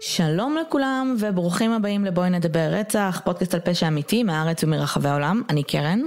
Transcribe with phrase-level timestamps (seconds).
[0.00, 5.62] שלום לכולם וברוכים הבאים לבואי נדבר רצח, פודקאסט על פשע אמיתי מהארץ ומרחבי העולם, אני
[5.62, 6.00] קרן.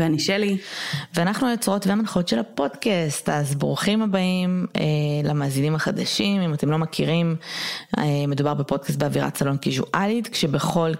[0.00, 0.56] ואני שלי.
[1.14, 4.82] ואנחנו היוצרות והמנחות של הפודקאסט, אז ברוכים הבאים אה,
[5.24, 7.36] למאזינים החדשים, אם אתם לא מכירים,
[7.98, 10.92] אה, מדובר בפודקאסט באווירת סלון קיזואלית, כשבכל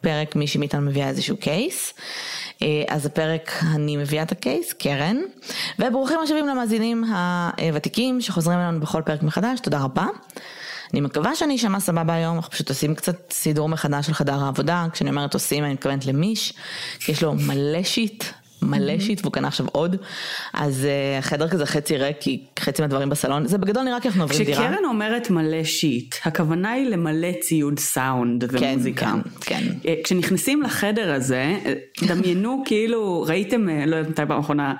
[0.00, 1.94] פרק מישהי מאיתנו מביאה איזשהו קייס.
[2.62, 5.16] אה, אז הפרק אני מביאה את הקייס, קרן.
[5.78, 7.04] וברוכים השבים למאזינים
[7.58, 10.06] הוותיקים שחוזרים אלינו בכל פרק מחדש, תודה רבה.
[10.92, 14.86] אני מקווה שאני אשמע סבבה היום, אנחנו פשוט עושים קצת סידור מחדש של חדר העבודה,
[14.92, 16.52] כשאני אומרת עושים אני מתכוונת למיש,
[17.08, 18.24] יש לו מלא שיט,
[18.62, 19.96] מלא שיט והוא קנה עכשיו עוד,
[20.54, 24.22] אז uh, החדר כזה חצי ריק, כי חצי מהדברים בסלון, זה בגדול נראה כי אנחנו
[24.22, 24.68] עוברים דירה.
[24.68, 29.12] כשקרן אומרת מלא שיט, הכוונה היא למלא ציוד סאונד ומוזיקה.
[29.40, 29.62] כן, כן.
[29.86, 34.74] אה, כשנכנסים לחדר הזה, אה, דמיינו כאילו, ראיתם, לא יודעת מתי פעם אחרונה,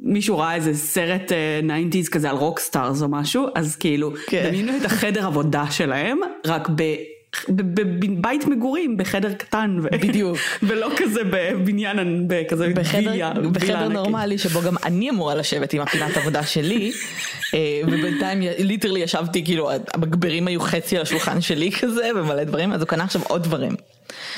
[0.00, 4.48] מישהו ראה איזה סרט nineties אה, כזה על rockstars או משהו, אז כאילו, כן.
[4.48, 6.82] דמיינו את החדר עבודה שלהם, רק ב...
[7.48, 9.88] בבית מגורים, בחדר קטן, ו...
[9.90, 16.16] בדיוק, ולא כזה בבניין, בכזה בחדר, בחדר נורמלי שבו גם אני אמורה לשבת עם הפינת
[16.16, 16.92] עבודה שלי,
[17.54, 22.80] אה, ובינתיים literally ישבתי כאילו המגברים היו חצי על השולחן שלי כזה ומלא דברים, אז
[22.80, 23.76] הוא קנה עכשיו עוד דברים.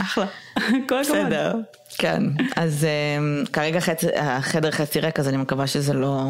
[0.00, 0.26] אחלה,
[0.88, 1.00] כל הכבוד.
[1.00, 1.54] בסדר.
[1.98, 2.22] כן,
[2.56, 2.86] אז
[3.46, 4.04] um, כרגע חצ...
[4.16, 6.24] החדר חצי ריק, אז אני מקווה שזה לא...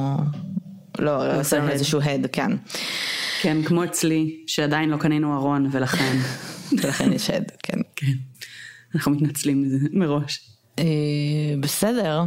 [0.98, 2.52] לא, לא עושה לנו איזשהו הד, כן.
[3.40, 6.16] כן, כמו אצלי, שעדיין לא קנינו ארון, ולכן...
[6.72, 7.78] ולכן יש הד, כן.
[7.96, 8.12] כן.
[8.94, 10.40] אנחנו מתנצלים מזה מראש.
[10.76, 10.82] Uh,
[11.60, 12.22] בסדר.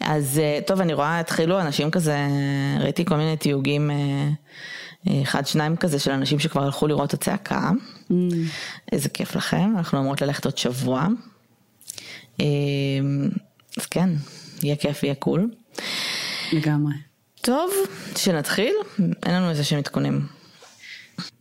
[0.00, 2.16] אז uh, טוב, אני רואה, התחילו אנשים כזה,
[2.80, 7.70] ראיתי כל מיני תיוגים, uh, אחד, שניים כזה, של אנשים שכבר הלכו לראות את הצעקה.
[8.10, 8.14] Mm.
[8.92, 11.06] איזה כיף לכם, אנחנו אמורות ללכת עוד שבוע.
[13.76, 14.10] אז כן,
[14.62, 15.50] יהיה כיף, יהיה cool.
[16.52, 16.94] לגמרי.
[17.40, 17.70] טוב,
[18.16, 18.74] שנתחיל?
[18.98, 20.26] אין לנו איזה שהם עדכונים.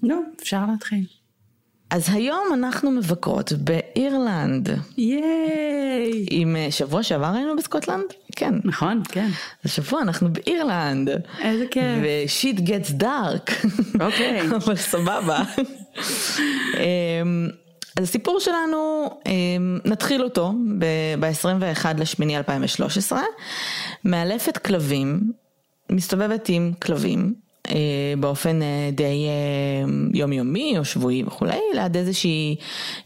[0.04, 1.06] לא, אפשר להתחיל.
[1.90, 4.70] אז היום אנחנו מבקרות באירלנד.
[4.98, 6.26] ייי!
[6.30, 8.04] עם אה, שבוע שעבר היינו בסקוטלנד?
[8.36, 8.54] כן.
[8.64, 9.30] נכון, כן.
[9.66, 11.10] אז שבוע אנחנו באירלנד.
[11.42, 11.84] איזה כיף.
[12.04, 13.52] ו shit gets dark.
[14.00, 14.42] אוקיי.
[14.66, 15.44] אבל סבבה.
[16.78, 17.50] אמ,
[17.98, 20.54] אז הסיפור שלנו, אמ, נתחיל אותו
[21.20, 23.22] ב-21 לשמיני 2013.
[24.06, 25.32] מאלפת כלבים,
[25.92, 27.49] מסתובבת עם כלבים.
[27.68, 32.56] אה, באופן אה, די אה, יומיומי או שבועי וכולי, ליד איזושהי,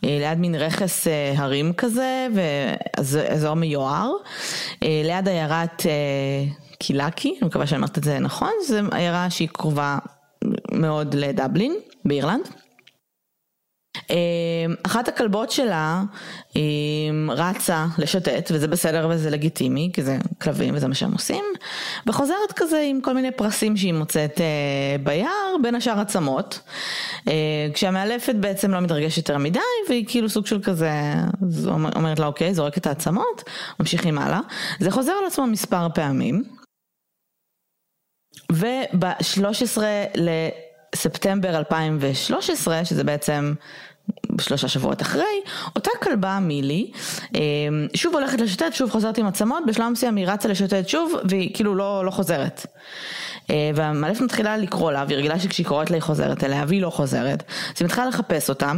[0.04, 4.12] ליד מין רכס הרים כזה, ואזור מיוער,
[4.82, 5.86] ליד עיירת
[6.80, 9.98] קילקי, אני מקווה שאני אומרת את זה נכון, זו עיירה שהיא קרובה
[10.72, 11.76] מאוד לדבלין,
[12.06, 12.63] באירלנד.
[14.10, 14.16] אמ,
[14.84, 16.04] אחת הכלבות שלה
[16.56, 21.44] אמ, רצה לשוטט וזה בסדר וזה לגיטימי כי זה כלבים וזה מה שהם עושים
[22.08, 26.60] וחוזרת כזה עם כל מיני פרסים שהיא מוצאת אה, ביער בין השאר עצמות.
[27.28, 29.60] אה, כשהמאלפת בעצם לא מתרגשת יותר מדי
[29.90, 30.92] והיא כאילו סוג של כזה
[31.96, 33.44] אומרת לה אוקיי זורקת את העצמות
[33.80, 34.40] ממשיכים הלאה.
[34.80, 36.44] זה חוזר על עצמו מספר פעמים.
[38.52, 39.82] וב-13
[40.16, 43.54] לספטמבר 2013 שזה בעצם
[44.42, 45.42] שלושה שבועות אחרי,
[45.76, 46.92] אותה כלבה מילי,
[47.36, 47.42] אמ,
[47.94, 51.76] שוב הולכת לשוטט, שוב חוזרת עם עצמות, בשלב מסוים היא רצה לשוטט שוב, והיא כאילו
[51.76, 52.66] לא, לא חוזרת.
[53.50, 56.90] אה, והמאלף מתחילה לקרוא לה, והיא רגילה שכשהיא קוראת לה היא חוזרת אליה, והיא לא
[56.90, 57.44] חוזרת.
[57.50, 58.72] אז היא מתחילה לחפש אותה.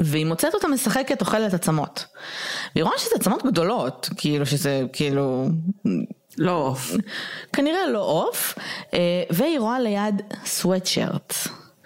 [0.00, 2.06] והיא מוצאת אותה משחקת אוכלת עצמות.
[2.74, 5.48] והיא רואה שזה עצמות גדולות, כאילו שזה כאילו...
[6.38, 6.92] לא עוף.
[7.52, 8.54] כנראה לא עוף,
[8.94, 8.98] אה,
[9.30, 11.34] והיא רואה ליד סוואטשרט.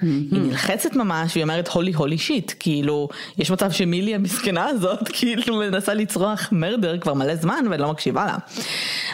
[0.00, 5.56] היא נלחצת ממש, והיא אומרת הולי הולי שיט, כאילו, יש מצב שמילי המסכנה הזאת, כאילו
[5.56, 8.36] מנסה לצרוח מרדר כבר מלא זמן ואני לא מקשיבה לה.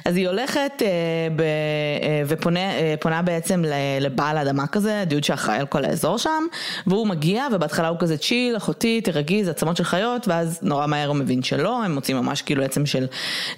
[0.05, 0.89] אז היא הולכת אה,
[1.37, 2.61] ב, אה, ופונה
[3.06, 3.65] אה, בעצם
[4.00, 6.45] לבעל האדמה כזה, דיוד שאחראי על כל האזור שם,
[6.86, 11.09] והוא מגיע ובהתחלה הוא כזה צ'יל, אחותי, תרגי, זה עצמות של חיות, ואז נורא מהר
[11.09, 13.07] הוא מבין שלא, הם מוצאים ממש כאילו עצם של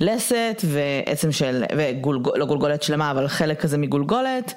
[0.00, 4.54] לסת ועצם של, וגולגולת, לא גולגולת שלמה, אבל חלק כזה מגולגולת,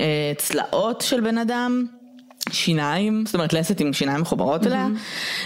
[0.00, 2.01] אה, צלעות של בן אדם.
[2.52, 4.86] שיניים, זאת אומרת לסת עם שיניים מחוברות אליה.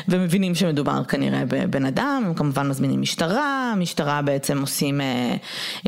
[0.08, 5.06] ומבינים שמדובר כנראה בבן אדם, הם כמובן מזמינים משטרה, משטרה בעצם עושים אה,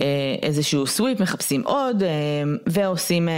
[0.00, 0.04] אה,
[0.42, 2.08] איזשהו סוויפ, מחפשים עוד, אה,
[2.66, 3.34] ועושים, אה,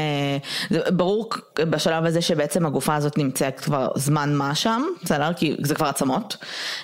[0.71, 5.33] זה ברור בשלב הזה שבעצם הגופה הזאת נמצאת כבר זמן מה שם, בסדר?
[5.33, 6.37] כי זה כבר עצמות,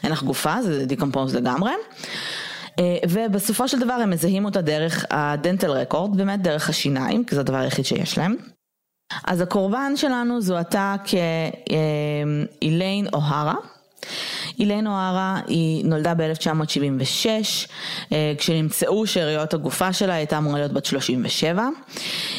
[0.02, 1.72] אין לך גופה, זה דיקומפוז לגמרי.
[2.78, 7.40] אה, ובסופו של דבר הם מזהים אותה דרך הדנטל רקורד, באמת דרך השיניים, כי זה
[7.40, 8.56] הדבר היחיד שיש להם.
[9.25, 10.97] אז הקורבן שלנו זוהתה
[12.61, 13.55] כאיליין אוהרה.
[14.58, 17.26] אילן אוהרה היא נולדה ב-1976,
[18.12, 21.69] אה, כשנמצאו שאריות הגופה שלה היא הייתה אמורה להיות בת 37.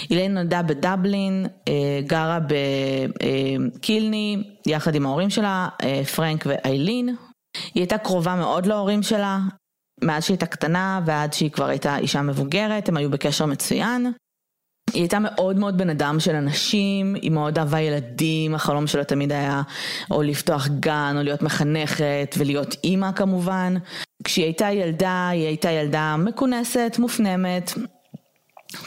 [0.09, 1.73] אילן נולדה בדבלין, אה,
[2.07, 2.39] גרה
[3.75, 7.07] בקילני יחד עם ההורים שלה, אה, פרנק ואיילין.
[7.73, 9.39] היא הייתה קרובה מאוד להורים שלה,
[10.03, 14.11] מאז שהיא הייתה קטנה ועד שהיא כבר הייתה אישה מבוגרת, הם היו בקשר מצוין.
[14.93, 19.31] היא הייתה מאוד מאוד בן אדם של אנשים, היא מאוד אהבה ילדים, החלום שלה תמיד
[19.31, 19.61] היה
[20.11, 23.75] או לפתוח גן או להיות מחנכת ולהיות אימא כמובן.
[24.23, 27.73] כשהיא הייתה ילדה, היא הייתה ילדה מכונסת, מופנמת,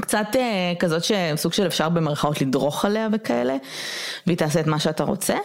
[0.00, 3.56] קצת אה, כזאת שסוג של אפשר במרכאות לדרוך עליה וכאלה,
[4.26, 5.37] והיא תעשה את מה שאתה רוצה.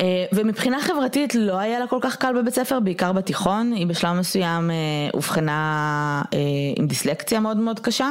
[0.00, 4.12] אה, ומבחינה חברתית לא היה לה כל כך קל בבית ספר, בעיקר בתיכון, היא בשלב
[4.12, 4.74] מסוים אה,
[5.14, 6.38] אובחנה אה,
[6.76, 8.10] עם דיסלקציה מאוד מאוד קשה,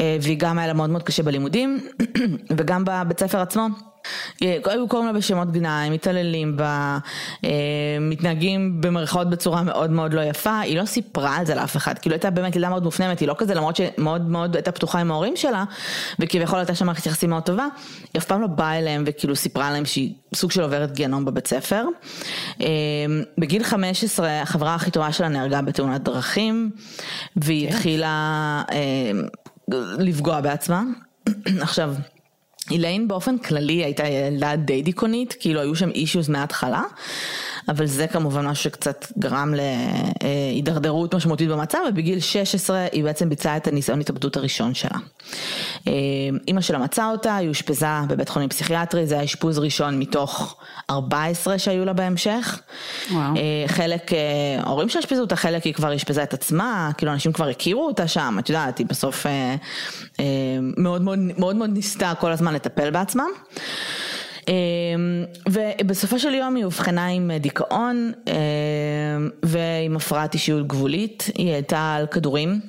[0.00, 1.80] והיא גם היה לה מאוד מאוד קשה בלימודים,
[2.56, 3.93] וגם בבית ספר עצמו.
[4.40, 6.98] היו קוראים לה בשמות גנאי, מתעללים בה,
[7.44, 7.50] אה,
[8.00, 12.14] מתנהגים במרכאות בצורה מאוד מאוד לא יפה, היא לא סיפרה על זה לאף אחד, כאילו
[12.14, 15.36] הייתה באמת ילדה מאוד מופנמת, היא לא כזה למרות שמאוד מאוד הייתה פתוחה עם ההורים
[15.36, 15.64] שלה,
[16.18, 17.66] וכביכול הייתה שם מערכת יחסים מאוד טובה,
[18.14, 21.46] היא אף פעם לא באה אליהם וכאילו סיפרה להם שהיא סוג של עוברת גיהנום בבית
[21.46, 21.84] ספר.
[22.60, 22.66] אה,
[23.38, 26.70] בגיל 15 החברה הכי טובה שלה נהרגה בתאונת דרכים,
[27.36, 27.74] והיא כן.
[27.74, 29.10] התחילה אה,
[29.98, 30.82] לפגוע בעצמה.
[31.60, 31.94] עכשיו,
[32.70, 36.82] איליין באופן כללי הייתה ילדה די דיכאונית, כאילו היו שם אישיוז מההתחלה,
[37.68, 43.66] אבל זה כמובן משהו שקצת גרם להידרדרות משמעותית במצב, ובגיל 16 היא בעצם ביצעה את
[43.66, 44.98] הניסיון התאבדות הראשון שלה.
[46.48, 50.56] אימא שלה מצאה אותה, היא אושפזה בבית חולים פסיכיאטרי, זה היה אשפוז ראשון מתוך
[50.90, 52.60] 14 שהיו לה בהמשך.
[53.10, 53.34] וואו.
[53.66, 54.10] חלק,
[54.58, 58.08] ההורים שלה אשפזו אותה, חלק היא כבר אשפזה את עצמה, כאילו אנשים כבר הכירו אותה
[58.08, 59.26] שם, את יודעת, היא בסוף
[60.76, 63.24] מאוד מאוד, מאוד, מאוד ניסתה כל הזמן לטפל בעצמה.
[64.48, 71.94] אמ, ובסופו של יום היא אובחנה עם דיכאון אמ, ועם הפרעת אישיות גבולית, היא הייתה
[71.94, 72.60] על כדורים.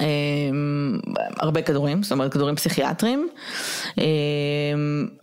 [0.00, 0.98] אמ,
[1.38, 3.28] הרבה כדורים, זאת אומרת כדורים פסיכיאטרים.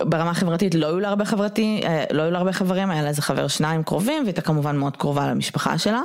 [0.04, 3.08] ברמה החברתית לא היו לה הרבה חברתי, אה, לא היו לה הרבה חברים, היה לה
[3.08, 6.02] איזה חבר שניים קרובים, והיא הייתה כמובן מאוד קרובה למשפחה שלה.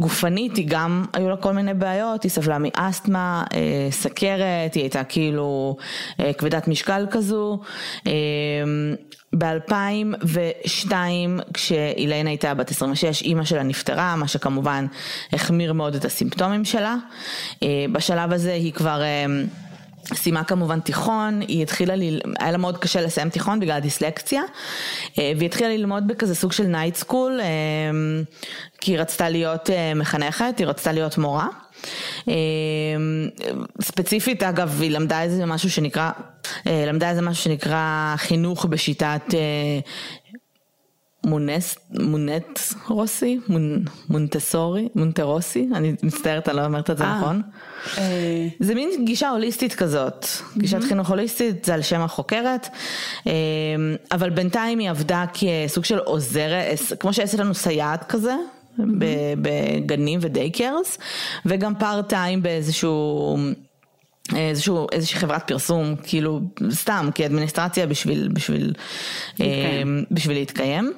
[0.00, 4.82] אה, גופנית היא גם, היו לה כל מיני בעיות, היא סבלה מאסתמה, אה, סכרת, היא
[4.82, 5.76] הייתה כאילו
[6.20, 7.60] אה, כבדת משקל כזו.
[8.06, 8.12] אה,
[9.38, 10.92] ב-2002
[11.54, 14.86] כשאילנה הייתה בת 26 אימא שלה נפטרה, מה שכמובן
[15.32, 16.96] החמיר מאוד את הסימפטומים שלה.
[17.92, 19.02] בשלב הזה היא כבר
[20.14, 22.02] סיימה כמובן תיכון, היא התחילה, ל...
[22.38, 24.42] היה לה מאוד קשה לסיים תיכון בגלל הדיסלקציה,
[25.18, 27.46] אה, והיא התחילה ללמוד בכזה סוג של night school, אה,
[28.80, 31.46] כי היא רצתה להיות אה, מחנכת, היא רצתה להיות מורה.
[33.82, 36.10] ספציפית אגב היא למדה איזה משהו שנקרא,
[36.66, 39.22] למדה איזה משהו שנקרא חינוך בשיטת
[41.26, 42.58] מונס, מונט
[42.88, 47.18] רוסי, מונ, מונטסורי, מונטרוסי, אני מצטערת, אני לא אומרת את זה אה.
[47.18, 47.42] נכון.
[47.98, 48.48] אה.
[48.60, 50.26] זה מין גישה הוליסטית כזאת,
[50.56, 52.68] גישת חינוך הוליסטית, זה על שם החוקרת,
[53.26, 53.32] אה,
[54.12, 58.34] אבל בינתיים היא עבדה כסוג של עוזרת, כמו שיש לנו סייעת כזה.
[59.42, 60.98] בגנים ודייקרס
[61.46, 63.36] וגם פארט טיים באיזשהו
[64.36, 66.40] איזשהו, איזושהי חברת פרסום, כאילו
[66.70, 68.72] סתם כאדמיניסטרציה בשביל, בשביל,
[69.38, 69.98] להתקיים.
[69.98, 70.92] אה, בשביל להתקיים.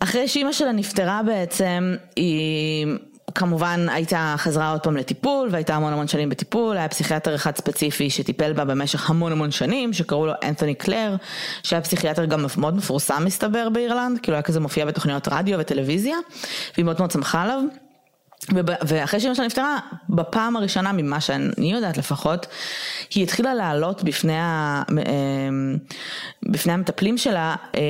[0.00, 2.86] אחרי שאימא שלה נפטרה בעצם, היא
[3.34, 8.10] כמובן הייתה, חזרה עוד פעם לטיפול והייתה המון המון שנים בטיפול, היה פסיכיאטר אחד ספציפי
[8.10, 11.16] שטיפל בה במשך המון המון שנים, שקראו לו אנתוני קלר,
[11.62, 16.16] שהיה פסיכיאטר גם מאוד מפורסם מסתבר באירלנד, כאילו היה כזה מופיע בתוכניות רדיו וטלוויזיה,
[16.74, 17.60] והיא מאוד מאוד צמחה עליו.
[18.86, 22.46] ואחרי שאמא שלה נפטרה, בפעם הראשונה ממה שאני יודעת לפחות,
[23.14, 25.78] היא התחילה לעלות בפני, ה, אמ,
[26.42, 27.80] בפני המטפלים שלה, אמ,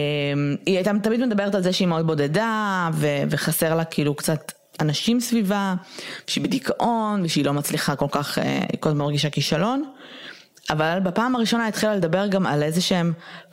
[0.67, 2.91] היא הייתה תמיד מדברת על זה שהיא מאוד בודדה
[3.31, 5.75] וחסר לה כאילו קצת אנשים סביבה,
[6.27, 9.85] שהיא בדיכאון ושהיא לא מצליחה כל כך, אה, היא כל הזמן מרגישה כישלון,
[10.71, 13.13] אבל בפעם הראשונה התחילה לדבר גם על איזה שהן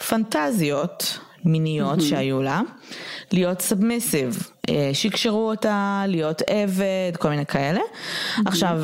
[0.10, 2.04] פנטזיות מיניות mm-hmm.
[2.04, 2.62] שהיו לה,
[3.32, 7.80] להיות סאבמיסיב, אה, שיקשרו אותה, להיות עבד, כל מיני כאלה.
[7.80, 8.42] Mm-hmm.
[8.46, 8.82] עכשיו,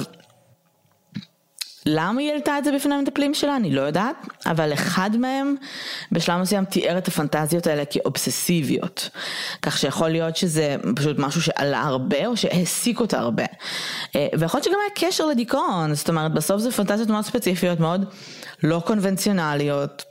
[1.89, 3.55] למה היא העלתה את זה בפני המטפלים שלה?
[3.55, 5.55] אני לא יודעת, אבל אחד מהם
[6.11, 9.09] בשלב מסוים תיאר את הפנטזיות האלה כאובססיביות.
[9.61, 13.43] כך שיכול להיות שזה פשוט משהו שעלה הרבה או שהעסיק אותה הרבה.
[14.15, 18.05] אה, ויכול להיות שגם היה קשר לדיכאון, זאת אומרת בסוף זה פנטזיות מאוד ספציפיות, מאוד
[18.63, 20.03] לא קונבנציונליות.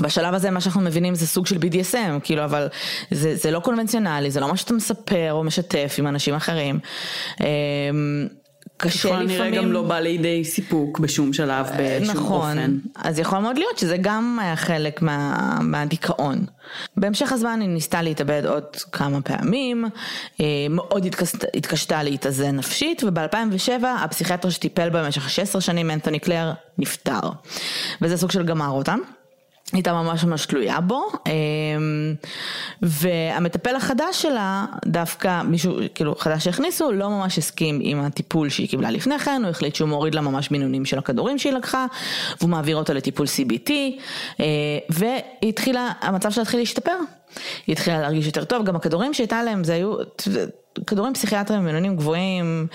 [0.00, 2.68] בשלב הזה מה שאנחנו מבינים זה סוג של BDSM, כאילו, אבל
[3.10, 6.78] זה, זה לא קונבנציונלי, זה לא מה שאתה מספר או משתף עם אנשים אחרים.
[7.40, 7.46] אמ,
[8.76, 9.28] קשה לפעמים.
[9.28, 12.78] ככל הנראה גם לא בא לידי סיפוק בשום שלב, בשום נכון, אופן.
[12.96, 16.46] אז יכול מאוד להיות שזה גם היה חלק מה, מהדיכאון.
[16.96, 19.84] בהמשך הזמן היא ניסתה להתאבד עוד כמה פעמים,
[20.40, 26.52] אה, מאוד התקשתה, התקשתה להתאזן נפשית, וב-2007 הפסיכיאטר שטיפל בה במשך 16 שנים, אנתוני קלר,
[26.78, 27.20] נפטר.
[28.02, 28.94] וזה סוג של גמר אותה.
[29.74, 32.14] הייתה ממש ממש תלויה בו, אמ,
[32.82, 38.90] והמטפל החדש שלה, דווקא מישהו כאילו חדש שהכניסו, לא ממש הסכים עם הטיפול שהיא קיבלה
[38.90, 41.86] לפני כן, הוא החליט שהוא מוריד לה ממש מינונים של הכדורים שהיא לקחה,
[42.40, 43.70] והוא מעביר אותה לטיפול CBT,
[44.40, 44.44] אה,
[44.88, 46.96] והתחילה, המצב שלה התחיל להשתפר.
[47.66, 49.96] היא התחילה להרגיש יותר טוב, גם הכדורים שהייתה להם זה היו
[50.86, 52.66] כדורים פסיכיאטריים במינונים גבוהים.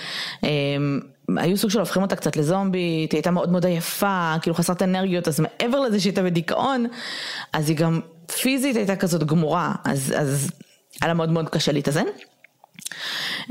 [1.30, 4.82] אמ, היו סוג של הופכים אותה קצת לזומבית, היא הייתה מאוד מאוד עייפה, כאילו חסרת
[4.82, 6.86] אנרגיות, אז מעבר לזה שהיא הייתה בדיכאון,
[7.54, 8.00] אז היא גם
[8.42, 10.52] פיזית הייתה כזאת גמורה, אז, אז
[11.02, 12.06] היה לה מאוד מאוד קשה להתאזן.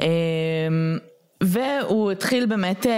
[0.02, 0.98] אמ,
[1.40, 2.96] והוא התחיל באמת אה, אה,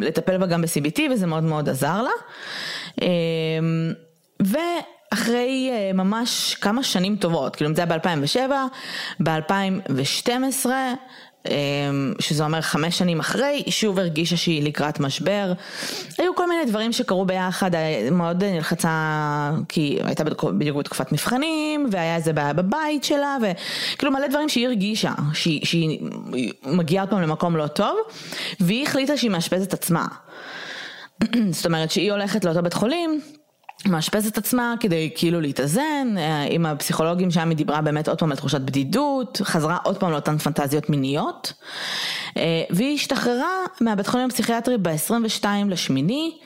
[0.00, 2.10] לטפל בה גם ב-CBT וזה מאוד מאוד עזר לה.
[3.02, 3.92] אמ,
[4.40, 8.52] ואחרי אה, ממש כמה שנים טובות, כאילו זה היה ב-2007,
[9.22, 10.72] ב-2012, אמ,
[12.18, 15.52] שזה אומר חמש שנים אחרי, שוב הרגישה שהיא לקראת משבר.
[16.18, 17.70] היו כל מיני דברים שקרו ביחד,
[18.12, 20.24] מאוד נלחצה, כי הייתה
[20.58, 26.00] בדיוק בתקופת מבחנים, והיה איזה בעיה בבית שלה, וכאילו מלא דברים שהיא הרגישה, שהיא, שהיא
[26.66, 27.98] מגיעה עוד פעם למקום לא טוב,
[28.60, 30.06] והיא החליטה שהיא מאשפזת עצמה.
[31.50, 33.20] זאת אומרת שהיא הולכת לאותו בית חולים,
[33.86, 38.36] מאשפזת עצמה כדי כאילו להתאזן, אה, עם הפסיכולוגים שם היא דיברה באמת עוד פעם על
[38.36, 41.52] תחושת בדידות, חזרה עוד פעם לאותן פנטזיות מיניות,
[42.36, 46.38] אה, והיא השתחררה מהבית חולים הפסיכיאטרי ב-22 לשמיני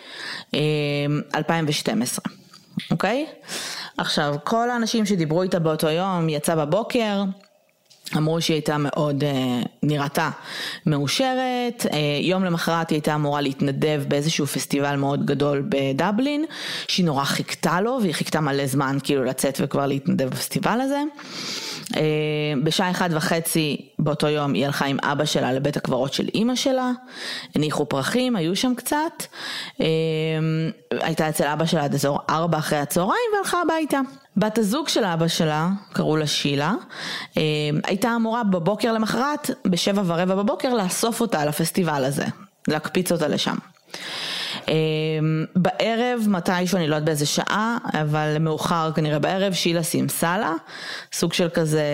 [1.34, 2.36] 2012, אה,
[2.90, 3.26] אוקיי?
[3.96, 7.22] עכשיו, כל האנשים שדיברו איתה באותו יום יצא בבוקר,
[8.16, 10.30] אמרו שהיא הייתה מאוד, אה, נראתה
[10.86, 16.44] מאושרת, אה, יום למחרת היא הייתה אמורה להתנדב באיזשהו פסטיבל מאוד גדול בדבלין,
[16.88, 21.02] שהיא נורא חיכתה לו והיא חיכתה מלא זמן כאילו לצאת וכבר להתנדב בפסטיבל הזה.
[21.96, 22.02] אה,
[22.64, 26.90] בשעה אחת וחצי באותו יום היא הלכה עם אבא שלה לבית הקברות של אימא שלה,
[27.54, 29.22] הניחו פרחים, היו שם קצת,
[30.90, 34.00] הייתה אצל אבא שלה עד אזור ארבע אחרי הצהריים והלכה הביתה.
[34.36, 36.72] בת הזוג של אבא שלה, קראו לה שילה,
[37.84, 42.24] הייתה אמורה בבוקר למחרת, בשבע ורבע בבוקר, לאסוף אותה לפסטיבל הזה,
[42.68, 43.56] להקפיץ אותה לשם.
[45.56, 50.52] בערב, מתישהו, אני לא יודעת באיזה שעה, אבל מאוחר כנראה בערב, שילה סימסה לה,
[51.12, 51.84] סוג של כזה,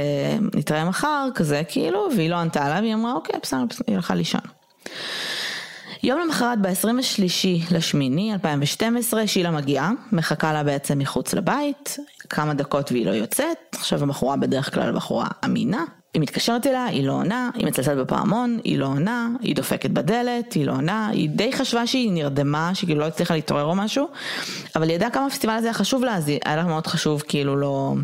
[0.54, 4.40] נתראה מחר, כזה כאילו, והיא לא ענתה לה, והיא אמרה, אוקיי, בסדר, היא הלכה לישון.
[6.02, 11.96] יום למחרת ב-23 לשמיני 2012 שילה מגיעה, מחכה לה בעצם מחוץ לבית,
[12.28, 15.84] כמה דקות והיא לא יוצאת, עכשיו הבחורה בדרך כלל בחורה אמינה,
[16.14, 20.52] היא מתקשרת אליה, היא לא עונה, היא מצלצלת בפעמון, היא לא עונה, היא דופקת בדלת,
[20.52, 24.08] היא לא עונה, היא די חשבה שהיא נרדמה, שהיא כאילו לא הצליחה להתעורר או משהו,
[24.76, 27.56] אבל היא ידעה כמה הפסטיבל הזה היה חשוב לה, אז היה לה מאוד חשוב כאילו
[27.56, 27.94] לא...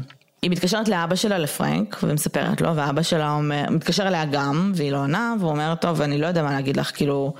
[0.45, 4.97] היא מתקשרת לאבא שלה לפרנק ומספרת לו ואבא שלה אומר, מתקשר אליה גם והיא לא
[4.97, 7.35] עונה והוא אומר טוב אני לא יודע מה להגיד לך כאילו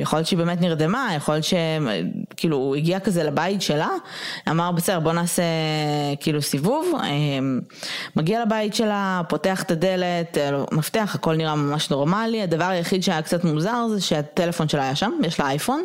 [0.00, 3.88] יכול להיות שהיא באמת נרדמה יכול להיות שכאילו הוא הגיע כזה לבית שלה
[4.50, 5.42] אמר בסדר בוא נעשה
[6.20, 6.92] כאילו סיבוב
[8.16, 10.38] מגיע לבית שלה פותח את הדלת
[10.72, 15.12] מפתח הכל נראה ממש נורמלי הדבר היחיד שהיה קצת מוזר זה שהטלפון שלה היה שם
[15.24, 15.84] יש לה אייפון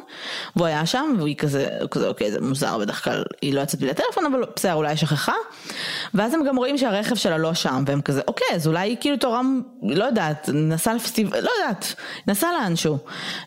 [0.55, 3.91] והוא היה שם והיא כזה, כזה אוקיי זה מוזר בדרך כלל היא לא יצאת בלי
[3.91, 5.33] הטלפון אבל בסדר אולי שכחה
[6.13, 9.61] ואז הם גם רואים שהרכב שלה לא שם, והם כזה, אוקיי, אז אולי כאילו תורם,
[9.83, 11.95] לא יודעת, נסעה לפסטיבל, לא יודעת,
[12.27, 12.97] נסעה לאנשהו.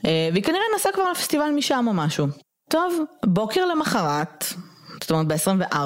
[0.05, 2.27] אה, והיא כנראה נסעה כבר לפסטיבל משם או משהו.
[2.71, 4.45] טוב, בוקר למחרת,
[5.01, 5.77] זאת אומרת ב-24,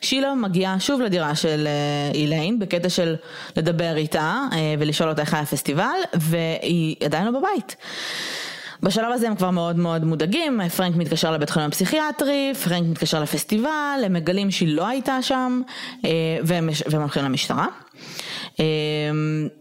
[0.00, 1.68] שילה מגיעה שוב לדירה של
[2.14, 3.16] איליין, בקטע של
[3.56, 7.76] לדבר איתה אה, ולשאול אותה איך היה הפסטיבל, והיא עדיין לא בבית.
[8.82, 14.00] בשלב הזה הם כבר מאוד מאוד מודאגים, פרנק מתקשר לבית חולים הפסיכיאטרי, פרנק מתקשר לפסטיבל,
[14.04, 15.62] הם מגלים שהיא לא הייתה שם,
[16.42, 17.66] והם, והם הולכים למשטרה.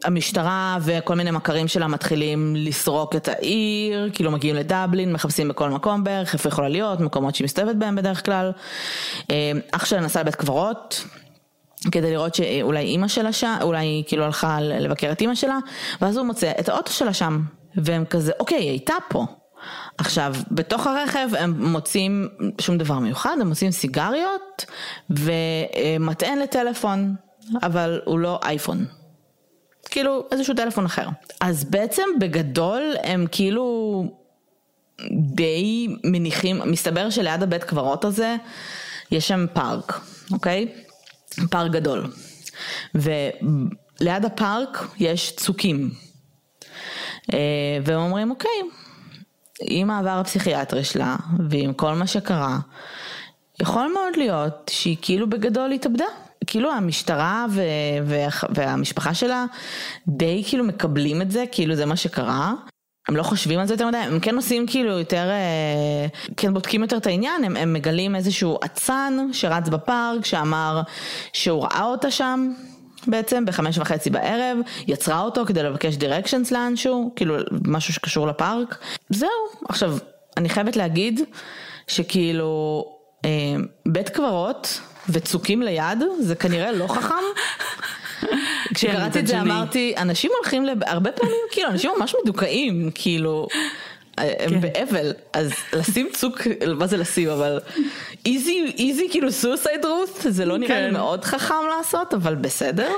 [0.04, 6.04] המשטרה וכל מיני מכרים שלה מתחילים לסרוק את העיר, כאילו מגיעים לדבלין, מחפשים בכל מקום
[6.04, 8.52] בערך, איפה יכולה להיות, מקומות שהיא מסתובבת בהם בדרך כלל.
[9.72, 11.04] אח שלה נסע לבית קברות.
[11.92, 15.58] כדי לראות שאולי אימא שלה שם, אולי היא כאילו הלכה לבקר את אימא שלה,
[16.02, 17.42] ואז הוא מוצא את האוטו שלה שם,
[17.78, 19.26] והם כזה, אוקיי, היא הייתה פה.
[19.98, 22.28] עכשיו, בתוך הרכב הם מוצאים
[22.62, 24.66] שום דבר מיוחד, הם מוצאים סיגריות
[25.10, 27.16] ומטען לטלפון,
[27.64, 28.86] אבל הוא לא אייפון.
[29.90, 31.08] כאילו איזשהו טלפון אחר.
[31.42, 34.04] אז בעצם בגדול הם כאילו
[35.12, 38.36] די מניחים, מסתבר שליד הבית קברות הזה
[39.12, 40.00] יש שם פארק,
[40.32, 40.68] אוקיי?
[41.50, 42.12] פארק גדול.
[42.96, 45.92] וליד הפארק יש צוקים.
[47.84, 48.62] והם אומרים, אוקיי,
[49.62, 51.16] עם העבר הפסיכיאטרי שלה,
[51.50, 52.58] ועם כל מה שקרה,
[53.62, 56.06] יכול מאוד להיות שהיא כאילו בגדול התאבדה.
[56.48, 57.62] כאילו המשטרה ו-
[58.06, 59.46] וה- והמשפחה שלה
[60.08, 62.54] די כאילו מקבלים את זה, כאילו זה מה שקרה.
[63.08, 66.08] הם לא חושבים על זה יותר מדי, הם כן עושים כאילו יותר, אה,
[66.38, 70.82] כן בודקים יותר את העניין, הם, הם מגלים איזשהו אצן שרץ בפארק שאמר
[71.34, 72.52] שהוא ראה אותה שם
[73.08, 77.36] בעצם בחמש וחצי בערב, יצרה אותו כדי לבקש דירקשנס לאנשהו, כאילו
[77.68, 78.78] משהו שקשור לפארק.
[79.10, 79.30] זהו,
[79.70, 79.98] עכשיו
[80.38, 81.22] אני חייבת להגיד
[81.88, 82.84] שכאילו
[83.26, 83.30] אה,
[83.86, 87.16] בית קברות וצוקים ליד זה כנראה לא חכם.
[88.74, 93.48] כשקראתי את זה אמרתי, אנשים הולכים, הרבה פעמים כאילו, אנשים ממש מדוכאים, כאילו,
[94.18, 94.62] הם כן.
[94.62, 96.42] באבל, אז לשים צוק,
[96.76, 97.60] מה זה לשים, אבל
[98.26, 100.94] איזי, איזי כאילו סוסייד רות, זה לא נראה לי כן.
[100.94, 102.92] מאוד חכם לעשות, אבל בסדר.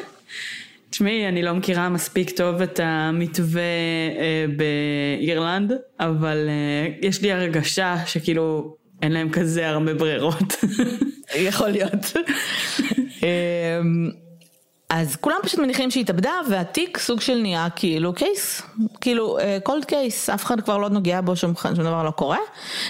[0.90, 3.62] תשמעי, אני לא מכירה מספיק טוב את המתווה
[4.20, 10.54] אה, באירלנד, אבל אה, יש לי הרגשה שכאילו אין להם כזה הרבה ברירות.
[11.36, 12.14] יכול להיות.
[14.90, 18.62] אז כולם פשוט מניחים שהיא התאבדה והתיק סוג של נהיה כאילו קייס,
[19.02, 22.38] כאילו קולד uh, קייס, אף אחד כבר לא נוגע בו, שום, שום דבר לא קורה.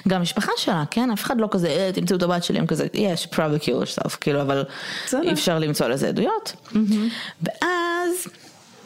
[0.07, 2.87] גם המשפחה שלה, כן, אף אחד לא כזה, אה, תמצאו את הבת שלי, הם כזה,
[2.93, 4.63] יש, probably kill yourself, כאילו, אבל
[5.23, 6.53] אי אפשר למצוא לזה עדויות.
[6.65, 6.77] Mm-hmm.
[7.41, 8.27] ואז,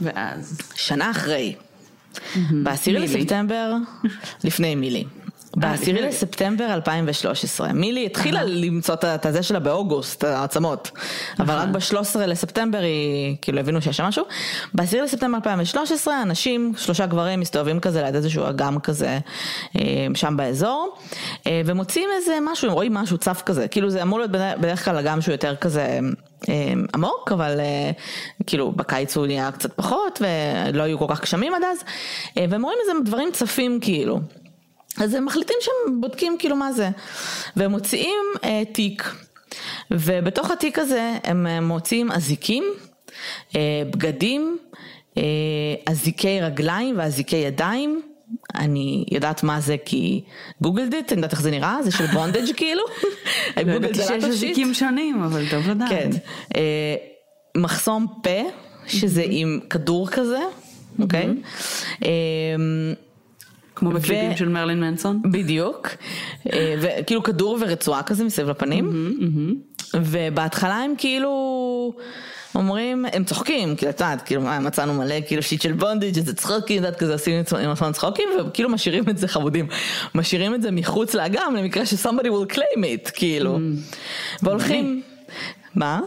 [0.01, 2.38] ואז, שנה אחרי, mm-hmm.
[2.63, 3.74] בעשירי לספטמבר,
[4.43, 5.05] לפני מילי.
[5.56, 10.92] בעשירי לספטמבר 2013, מילי התחילה למצוא את הזה שלה באוגוסט, העצמות,
[11.40, 14.24] אבל רק ב-13 לספטמבר היא, כאילו הבינו שיש שם משהו.
[14.74, 19.20] בעשירי לספטמבר 2013 אנשים, שלושה גברים מסתובבים כזה ליד איזשהו אגם כזה
[19.76, 20.98] אה, שם באזור,
[21.48, 24.98] אה, ומוצאים איזה משהו, הם רואים משהו צף כזה, כאילו זה אמור להיות בדרך כלל
[24.98, 26.00] אגם שהוא יותר כזה...
[26.50, 27.60] אה, עמוק, אבל
[28.48, 31.84] כאילו בקיץ הוא נהיה קצת פחות ולא היו כל כך גשמים עד אז,
[32.50, 34.20] והם רואים איזה דברים צפים כאילו.
[35.02, 36.90] אז הם מחליטים שהם בודקים כאילו מה זה,
[37.56, 39.16] והם מוציאים אה, תיק,
[39.92, 42.63] ובתוך התיק הזה הם אה, מוציאים אזיקים,
[43.56, 44.58] אה, בגדים,
[45.17, 45.24] אה,
[45.86, 48.02] אזיקי רגליים ואזיקי ידיים.
[48.56, 50.24] אני יודעת מה זה כי
[50.62, 52.84] גוגלדית, אני יודעת איך זה נראה, זה של בונדג' כאילו.
[53.58, 55.89] לא ידעתי שיש אזיקים שונים, אבל טוב לדעת.
[55.89, 56.10] כן.
[56.56, 56.96] אה,
[57.58, 58.50] מחסום פה,
[58.88, 60.39] שזה עם כדור כזה,
[61.00, 61.28] אוקיי?
[62.04, 62.10] אה,
[63.84, 65.22] כמו בקליפים של מרלין מנסון?
[65.32, 65.88] בדיוק,
[66.54, 68.89] אה, וכאילו כדור ורצועה כזה מסביב לפנים,
[69.93, 71.93] ובהתחלה הם כאילו...
[72.56, 76.82] אומרים, הם צוחקים, כאילו, את יודעת, כאילו, מצאנו מלא, כאילו, שיט של בונדיג', איזה צחוקים,
[76.82, 79.67] את יודעת, כזה עושים עם עצמם צחוקים, וכאילו משאירים את זה חמודים,
[80.15, 83.60] משאירים את זה מחוץ לאגם, למקרה ש- somebody will claim it, כאילו,
[84.43, 85.02] והולכים,
[85.76, 86.00] מה?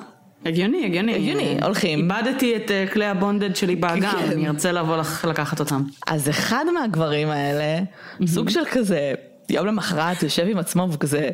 [0.45, 1.15] הגיוני, הגיוני.
[1.15, 1.99] הגיוני, הולכים.
[1.99, 4.31] איבדתי את אה, כלי הבונדד שלי באגם, כן.
[4.33, 5.83] אני ארצה לבוא לקחת אותם.
[6.07, 7.83] אז אחד מהגברים האלה,
[8.27, 9.13] סוג של כזה,
[9.49, 11.31] יום למחרת יושב עם עצמו וכזה,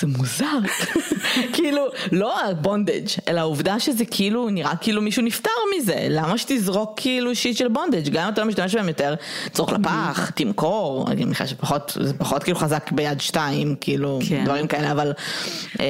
[0.00, 0.58] זה מוזר,
[1.52, 7.34] כאילו, לא הבונדג', אלא העובדה שזה כאילו, נראה כאילו מישהו נפטר מזה, למה שתזרוק כאילו
[7.34, 9.14] שיט של בונדג', גם אם אתה לא משתמש בהם יותר,
[9.52, 14.44] צרוך לפח, תמכור, אני מניחה שפחות, זה פחות כאילו חזק ביד שתיים, כאילו, כן.
[14.44, 15.12] דברים כאלה, אבל,
[15.80, 15.84] אמ,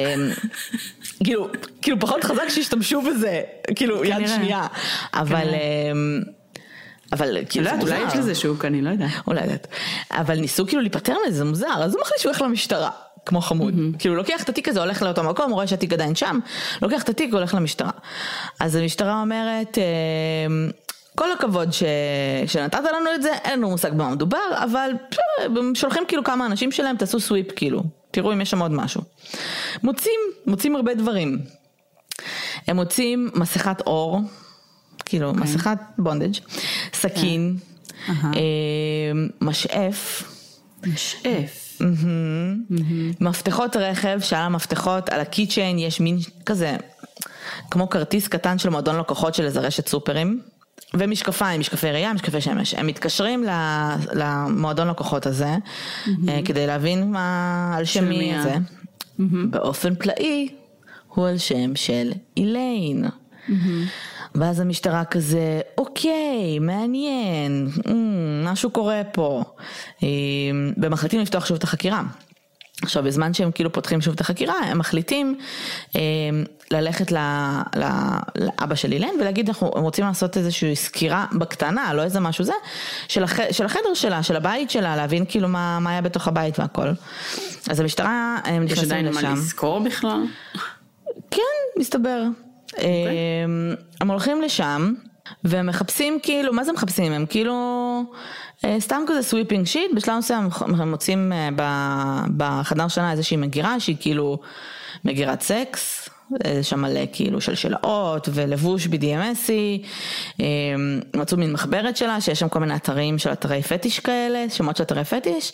[1.23, 1.47] כאילו,
[1.81, 3.41] כאילו פחות חזק שישתמשו בזה,
[3.75, 4.67] כאילו, יד שנייה,
[5.13, 5.47] אבל...
[5.91, 6.21] אמ,
[7.11, 7.95] אבל כאילו זה מוזר.
[7.95, 9.11] אולי יש לזה שוק, אני לא יודעת.
[9.27, 9.67] אולי יודעת.
[10.11, 12.89] אבל ניסו כאילו להיפטר מזה, זה מוזר, אז הוא מחליט שהוא הולך למשטרה.
[13.27, 13.73] כמו חמוד.
[13.73, 13.99] Mm-hmm.
[13.99, 16.39] כאילו לוקח את התיק הזה, הולך לאותו מקום, רואה שהתיק עדיין שם,
[16.81, 17.91] לוקח את התיק והולך למשטרה.
[18.59, 19.83] אז המשטרה אומרת, אה,
[21.15, 21.83] כל הכבוד ש...
[22.47, 24.91] שנתת לנו את זה, אין לנו מושג במה מדובר, אבל
[25.73, 29.01] שולחים כאילו כמה אנשים שלהם, תעשו סוויפ כאילו, תראו אם יש שם עוד משהו.
[29.83, 31.39] מוצאים, מוצאים הרבה דברים.
[32.67, 34.21] הם מוצאים מסכת אור,
[35.05, 35.33] כאילו okay.
[35.33, 35.43] אוקיי.
[35.43, 36.33] מסכת בונדג',
[36.93, 38.07] סכין, okay.
[38.07, 38.13] כן.
[38.13, 38.37] uh-huh.
[39.41, 40.23] משאף.
[40.87, 41.66] משאף.
[43.21, 46.77] מפתחות רכב, שעל המפתחות, על הקיצ'יין יש מין כזה,
[47.71, 50.41] כמו כרטיס קטן של מועדון לקוחות של איזה רשת סופרים.
[50.93, 52.73] ומשקפיים, משקפי ראייה, משקפי שמש.
[52.73, 53.45] הם מתקשרים
[54.13, 56.09] למועדון לקוחות הזה, mm-hmm.
[56.45, 58.55] כדי להבין מה, על שם מי זה.
[58.55, 59.23] Mm-hmm.
[59.49, 60.49] באופן פלאי,
[61.07, 63.05] הוא על שם של איליין.
[63.05, 63.51] Mm-hmm.
[64.37, 67.89] ואז המשטרה כזה, אוקיי, מעניין, mm,
[68.43, 69.43] משהו קורה פה.
[70.03, 70.07] אה,
[70.77, 72.03] ומחליטים לפתוח שוב את החקירה.
[72.81, 75.35] עכשיו בזמן שהם כאילו פותחים שוב את החקירה הם מחליטים
[75.95, 76.01] אה,
[76.71, 77.17] ללכת ל,
[77.77, 77.83] ל,
[78.35, 82.53] לאבא של איליין ולהגיד אנחנו רוצים לעשות איזושהי סקירה בקטנה לא איזה משהו זה
[83.07, 86.59] של, הח, של החדר שלה של הבית שלה להבין כאילו מה, מה היה בתוך הבית
[86.59, 86.87] והכל.
[87.69, 88.83] אז המשטרה הם נכנסים לשם.
[88.83, 90.21] יש עדיין מה לזכור בכלל?
[91.31, 92.23] כן מסתבר.
[92.77, 92.79] Okay.
[92.79, 93.17] אוקיי.
[94.01, 94.93] הם הולכים לשם
[95.43, 97.11] והם מחפשים כאילו, מה זה מחפשים?
[97.11, 97.53] הם כאילו
[98.65, 101.49] אה, סתם כזה sweeping shit, בשלב מסוים הם מוצאים אה,
[102.37, 104.39] בחדר שנה איזושהי מגירה שהיא כאילו
[105.05, 106.09] מגירת סקס.
[106.61, 109.87] שם מלא כאילו של שלשלאות ולבוש BDMSי,
[111.15, 114.83] מצאו מין מחברת שלה שיש שם כל מיני אתרים של אתרי פטיש כאלה, שמות של
[114.83, 115.51] אתרי פטיש,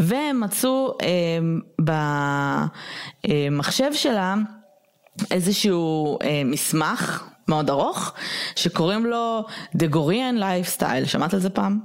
[0.00, 0.96] ומצאו
[3.24, 4.34] במחשב שלה
[5.30, 8.12] איזשהו מסמך מאוד ארוך,
[8.56, 9.44] שקוראים לו
[9.76, 11.80] The Gorian Lifestyle, שמעת על זה פעם?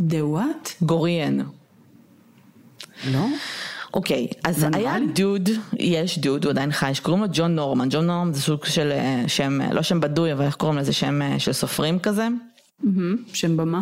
[0.00, 0.84] The what?
[0.84, 1.38] גוריאן.
[3.12, 3.26] לא.
[3.94, 8.32] אוקיי, אז היה דוד, יש דוד, הוא עדיין חי, שקוראים לו ג'ון נורמן, ג'ון נורמן
[8.32, 11.52] זה סוג של אה, שם, לא שם בדוי, אבל איך קוראים לזה שם אה, של
[11.52, 12.28] סופרים כזה?
[13.32, 13.80] שם במה.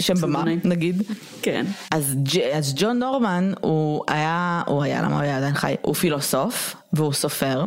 [0.00, 1.02] שם במה, נגיד.
[1.42, 1.66] כן.
[1.90, 2.16] אז,
[2.52, 5.74] אז ג'ון נורמן הוא היה, הוא היה, למה הוא היה עדיין חי?
[5.82, 7.64] הוא פילוסוף והוא סופר.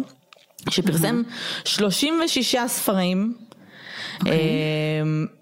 [0.70, 1.22] שפרסם
[1.66, 4.20] 36 ספרים okay.
[4.20, 4.40] אוקיי.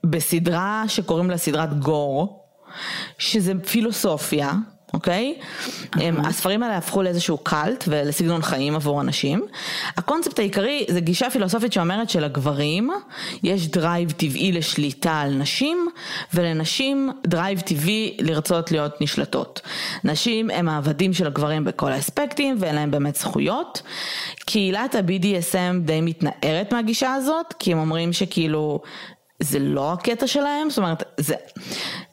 [0.03, 2.45] בסדרה שקוראים לה סדרת גור,
[3.17, 4.53] שזה פילוסופיה.
[4.95, 5.35] אוקיי?
[5.39, 5.99] Okay?
[6.23, 9.45] הספרים האלה הפכו לאיזשהו cult ולסגנון חיים עבור אנשים.
[9.97, 12.89] הקונספט העיקרי זה גישה פילוסופית שאומרת שלגברים
[13.43, 15.87] יש drive טבעי לשליטה על נשים,
[16.33, 19.61] ולנשים דרייב טבעי לרצות להיות נשלטות.
[20.03, 23.81] נשים הם העבדים של הגברים בכל האספקטים ואין להם באמת זכויות.
[24.45, 28.81] קהילת ה-BDSM די מתנערת מהגישה הזאת, כי הם אומרים שכאילו
[29.39, 31.35] זה לא הקטע שלהם, זאת אומרת, זה,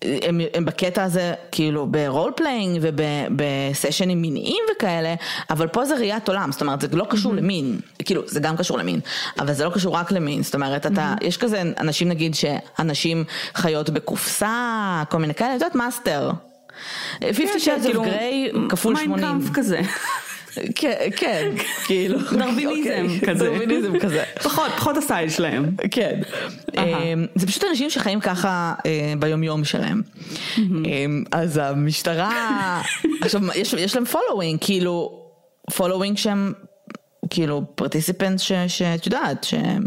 [0.02, 5.14] הם, הם בקטע הזה כאילו ב role playing ובסשנים מיניים וכאלה,
[5.50, 7.36] אבל פה זה ראיית עולם, זאת אומרת זה לא קשור mm-hmm.
[7.36, 9.00] למין, כאילו זה גם קשור למין,
[9.38, 11.26] אבל זה לא קשור רק למין, זאת אומרת אתה, mm-hmm.
[11.26, 16.30] יש כזה אנשים נגיד שנשים חיות בקופסה, כל מיני כאלה, את יודעת master.
[17.20, 19.10] 50 כן, Shades of Grey כפול 80.
[19.10, 19.80] מיינקאמפ כזה.
[20.74, 21.50] כן, כן,
[21.84, 22.18] כאילו.
[22.38, 23.44] דרוויניזם אוקיי, כזה.
[23.44, 24.24] דרוויניזם כזה.
[24.42, 25.76] פחות, פחות הסטייל שלהם.
[25.90, 26.20] כן.
[26.78, 30.02] אמ, זה פשוט אנשים שחיים ככה אה, ביומיום שלהם.
[30.58, 32.82] אמ, אז המשטרה,
[33.22, 33.40] עכשיו
[33.78, 35.22] יש להם following, כאילו,
[35.76, 36.52] following שהם,
[37.30, 39.86] כאילו, participant שאת יודעת, שהם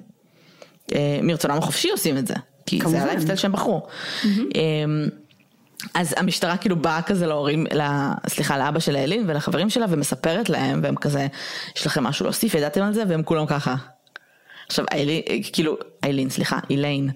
[0.95, 2.35] אה, מרצונם החופשי עושים את זה.
[2.65, 3.87] כי זה הלייפסטייל שהם בחרו.
[4.25, 4.29] אמ,
[5.93, 10.79] אז המשטרה כאילו באה כזה להורים, לה, סליחה, לאבא של איליין ולחברים שלה ומספרת להם
[10.83, 11.27] והם כזה,
[11.75, 13.03] יש לכם משהו להוסיף, ידעתם על זה?
[13.07, 13.75] והם כולם ככה.
[14.67, 15.21] עכשיו איילין,
[15.53, 17.09] כאילו, איילין, סליחה, איליין,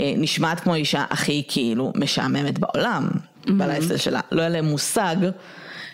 [0.00, 3.52] אה, נשמעת כמו אישה הכי כאילו משעממת בעולם, mm-hmm.
[3.52, 4.20] בלייסטייל שלה.
[4.32, 5.16] לא היה להם מושג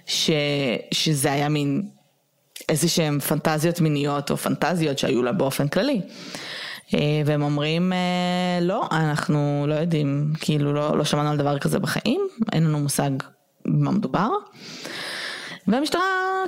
[0.07, 0.31] ש,
[0.93, 1.83] שזה היה מין
[2.69, 6.01] איזה שהם פנטזיות מיניות או פנטזיות שהיו לה באופן כללי.
[6.95, 11.79] אה, והם אומרים, אה, לא, אנחנו לא יודעים, כאילו לא, לא שמענו על דבר כזה
[11.79, 13.11] בחיים, אין לנו מושג
[13.67, 14.29] במה מדובר.
[15.69, 16.03] והמשטרה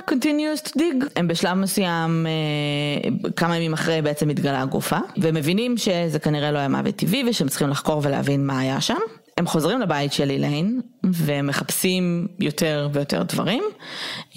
[0.09, 6.19] continues to dig, הם בשלב מסוים, אה, כמה ימים אחרי בעצם התגלה הגופה, ומבינים שזה
[6.19, 8.99] כנראה לא היה מוות טבעי ושהם צריכים לחקור ולהבין מה היה שם.
[9.41, 13.63] הם חוזרים לבית של איליין ומחפשים יותר ויותר דברים.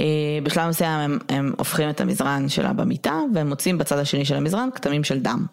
[0.01, 0.05] אה,
[0.43, 4.69] בשלב מסוים הם, הם הופכים את המזרן שלה במיטה והם מוצאים בצד השני של המזרן
[4.75, 5.47] כתמים של דם.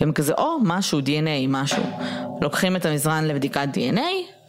[0.00, 1.82] והם כזה, או משהו, DNA, משהו.
[2.42, 4.00] לוקחים את המזרן לבדיקת DNA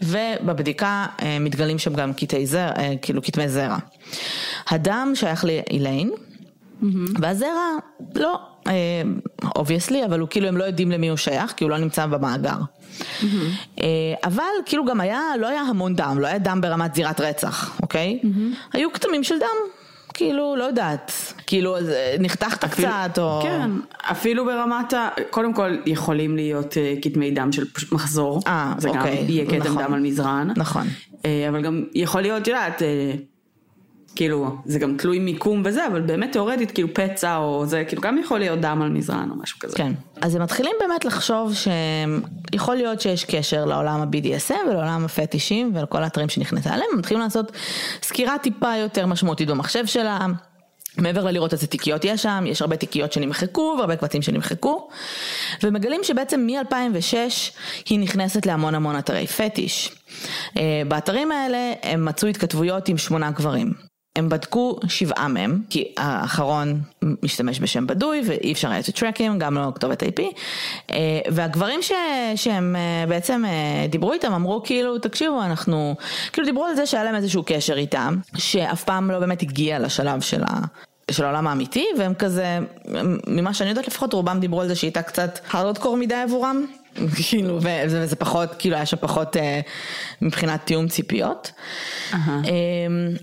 [0.02, 3.78] ובבדיקה אה, מתגלים שם גם קטעי זרע, אה, כאילו כתמי זרע.
[4.70, 6.12] הדם שייך לאיליין.
[6.12, 6.86] Mm-hmm.
[7.20, 7.78] והזרע,
[8.16, 8.40] לא,
[9.56, 12.58] obviously, אבל הוא כאילו הם לא יודעים למי הוא שייך, כי הוא לא נמצא במאגר.
[13.00, 13.84] Mm-hmm.
[14.24, 18.20] אבל כאילו גם היה, לא היה המון דם, לא היה דם ברמת זירת רצח, אוקיי?
[18.24, 18.56] Mm-hmm.
[18.74, 19.72] היו כתמים של דם.
[20.14, 21.12] כאילו, לא יודעת,
[21.48, 21.76] כאילו
[22.20, 23.40] נחתכת אפילו, קצת או...
[23.44, 25.10] כן, אפילו ברמת ה...
[25.30, 28.40] קודם כל יכולים להיות uh, כתמי דם של מחזור.
[28.48, 28.92] אה, אוקיי.
[28.92, 30.50] זה גם יהיה כתם נכון, דם על מזרן.
[30.56, 30.88] נכון.
[31.12, 32.84] Uh, אבל גם יכול להיות, את יודעת, uh,
[34.16, 38.18] כאילו, זה גם תלוי מיקום וזה, אבל באמת תאורטית, כאילו פצע או זה, כאילו גם
[38.18, 39.78] יכול להיות דם על מזרן או משהו כזה.
[39.78, 39.92] כן.
[40.22, 46.30] אז הם מתחילים באמת לחשוב שיכול להיות שיש קשר לעולם ה-BDSM ולעולם הפטישים ולכל האתרים
[46.30, 47.52] שנכנסה אליהם, הם מתחילים לעשות
[48.04, 50.28] סקירה טיפה יותר משמעותית במחשב שלה.
[50.98, 54.90] מעבר ללראות איזה תיקיות יש שם, יש הרבה תיקיות שנמחקו והרבה קבצים שנמחקו
[55.64, 57.16] ומגלים שבעצם מ-2006
[57.90, 59.96] היא נכנסת להמון המון אתרי פטיש.
[60.58, 63.91] אה, באתרים האלה הם מצאו התכתבויות עם שמונה גברים.
[64.16, 66.82] הם בדקו שבעה מהם, כי האחרון
[67.24, 70.22] משתמש בשם בדוי ואי אפשר היה טרקים, גם לא כתובת IP,
[70.92, 70.98] אה,
[71.32, 71.92] והגברים ש,
[72.36, 75.96] שהם אה, בעצם אה, דיברו איתם אמרו כאילו תקשיבו אנחנו,
[76.34, 80.22] כאילו דיברו על זה שהיה להם איזשהו קשר איתם, שאף פעם לא באמת הגיע לשלב
[80.22, 80.60] של ה...
[81.12, 82.60] של העולם האמיתי, והם כזה,
[83.28, 86.66] ממה שאני יודעת לפחות, רובם דיברו על זה שהיא הייתה קצת הארדקור מדי עבורם.
[87.16, 89.60] כאילו, וזה, וזה פחות, כאילו היה שם פחות אה,
[90.22, 91.52] מבחינת תיאום ציפיות.
[92.14, 92.20] אה,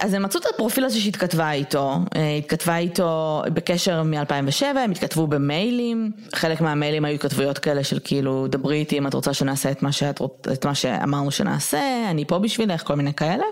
[0.01, 5.27] אז הם מצאו את הפרופיל הזה שהתכתבה איתו, אה, התכתבה איתו בקשר מ-2007, הם התכתבו
[5.27, 9.83] במיילים, חלק מהמיילים היו התכתבויות כאלה של כאילו, דברי איתי אם את רוצה שנעשה את
[9.83, 10.21] מה, שאת,
[10.53, 13.45] את מה שאמרנו שנעשה, אני פה בשבילך, כל מיני כאלה.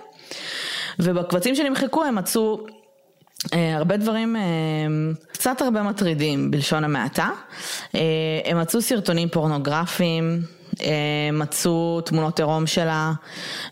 [0.99, 2.67] ובקבצים שנמחקו הם מצאו
[3.53, 4.43] הרבה דברים אה,
[5.33, 7.31] קצת הרבה מטרידים בלשון המעטה.
[7.95, 8.01] אה,
[8.45, 10.43] הם מצאו סרטונים פורנוגרפיים,
[10.81, 10.89] אה,
[11.33, 13.13] מצאו תמונות עירום שלה,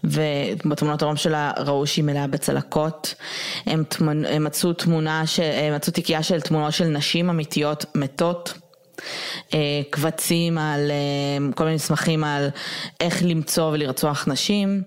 [0.05, 3.15] ובתמונות עירום שלה ראו שהיא מלאה בצלקות.
[3.67, 8.55] הם, תמונ- הם מצאו תמונה, ש- הם מצאו תיקייה של תמונות של נשים אמיתיות מתות.
[9.55, 9.59] אה,
[9.91, 12.49] קבצים על אה, כל מיני מסמכים על
[13.01, 14.83] איך למצוא ולרצוח נשים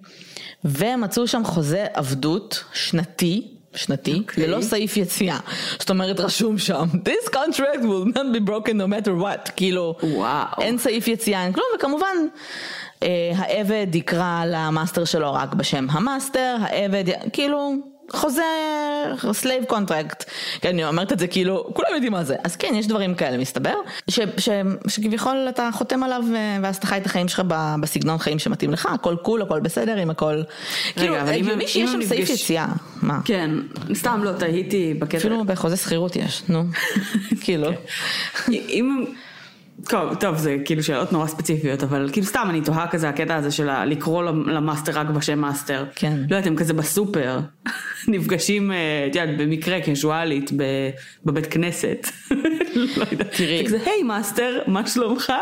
[0.66, 3.57] ומצאו שם חוזה עבדות שנתי.
[3.78, 4.48] שנתי, אוקיי.
[4.48, 5.40] ללא סעיף יציאה.
[5.80, 9.52] זאת אומרת, רשום שם, This contract will not be broken no matter what.
[9.56, 10.62] כאילו, וואו.
[10.62, 12.18] אין סעיף יציאה, אין כלום, וכמובן,
[13.04, 17.74] אה, העבד יקרא ל master שלו רק בשם ה master, העבד, כאילו,
[18.12, 18.42] חוזה,
[19.32, 20.24] slave contract.
[20.62, 22.36] כן, אני אומרת את זה כאילו, כולם יודעים מה זה.
[22.44, 23.74] אז כן, יש דברים כאלה, מסתבר,
[24.10, 24.50] ש, ש,
[24.88, 28.72] שכביכול אתה חותם עליו, אה, ואז אתה חי את החיים שלך ב- בסגנון חיים שמתאים
[28.72, 30.42] לך, הכל cool, הכל בסדר, עם הכל...
[30.94, 32.68] כאילו, אבל הגיוני שיש שם סעיף יציאה.
[33.02, 33.20] מה?
[33.26, 33.52] כן,
[33.94, 35.18] סתם לא, תהיתי בקטע.
[35.18, 36.64] אפילו בחוזה שכירות יש, נו,
[37.44, 37.70] כאילו.
[38.50, 39.06] אם...
[39.86, 43.52] טוב, טוב, זה כאילו שאלות נורא ספציפיות, אבל כאילו סתם אני תוהה כזה הקטע הזה
[43.52, 45.86] של לקרוא ל master רק בשם master.
[45.96, 46.18] כן.
[46.18, 47.40] לא יודעת, הם כזה בסופר,
[48.08, 50.52] נפגשים, אה, את יודעת, במקרה קזואלית
[51.26, 52.08] בבית כנסת.
[52.98, 53.32] לא יודעת.
[53.32, 53.58] תראי.
[53.58, 55.34] זה כזה, היי master, מה שלומך?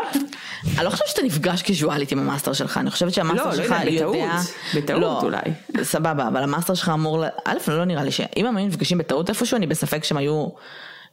[0.78, 3.50] אני לא חושבת שאתה נפגש קזואלית עם ה master שלך, אני חושבת שה master לא,
[3.50, 4.16] לא שלך יודע, בטעות.
[4.16, 4.38] יודע...
[4.74, 5.82] בטעות לא, אולי.
[5.82, 7.24] סבבה, אבל ה master שלך אמור...
[7.44, 8.20] א', לא נראה לי ש...
[8.36, 10.48] אם הם היו נפגשים בטעות איפשהו, אני בספק שהם היו...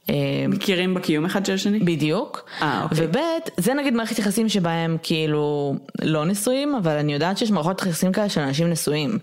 [0.09, 0.15] אה,
[0.49, 1.79] מכירים בקיום אחד של השני?
[1.79, 3.05] בדיוק, אה, אוקיי.
[3.07, 3.17] וב'
[3.57, 8.29] זה נגיד מערכת יחסים שבהם כאילו לא נשואים, אבל אני יודעת שיש מערכות יחסים כאלה
[8.29, 9.19] של אנשים נשואים,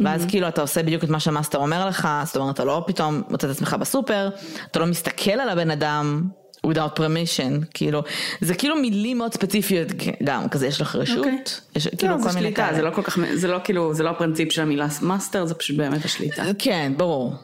[0.00, 2.84] ואז כאילו אתה עושה בדיוק את מה שה master אומר לך, זאת אומרת אתה לא
[2.86, 4.28] פתאום מוצא את עצמך בסופר,
[4.70, 6.28] אתה לא מסתכל על הבן אדם.
[6.64, 8.02] Without permission, כאילו,
[8.40, 9.88] זה כאילו מילים מאוד ספציפיות
[10.24, 11.38] גם, כזה יש לך רשות, אוקיי.
[11.76, 12.76] יש כאילו, זה כל מיני שליטה, כאלה.
[12.76, 15.76] זה לא כל כך, זה לא כאילו, זה לא הפרינציפ של המילה master, זה פשוט
[15.76, 16.42] באמת השליטה.
[16.58, 17.34] כן, ברור.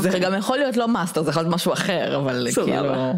[0.00, 2.48] זה גם יכול להיות לא master, זה יכול להיות משהו אחר, אבל.
[2.54, 3.12] כאילו...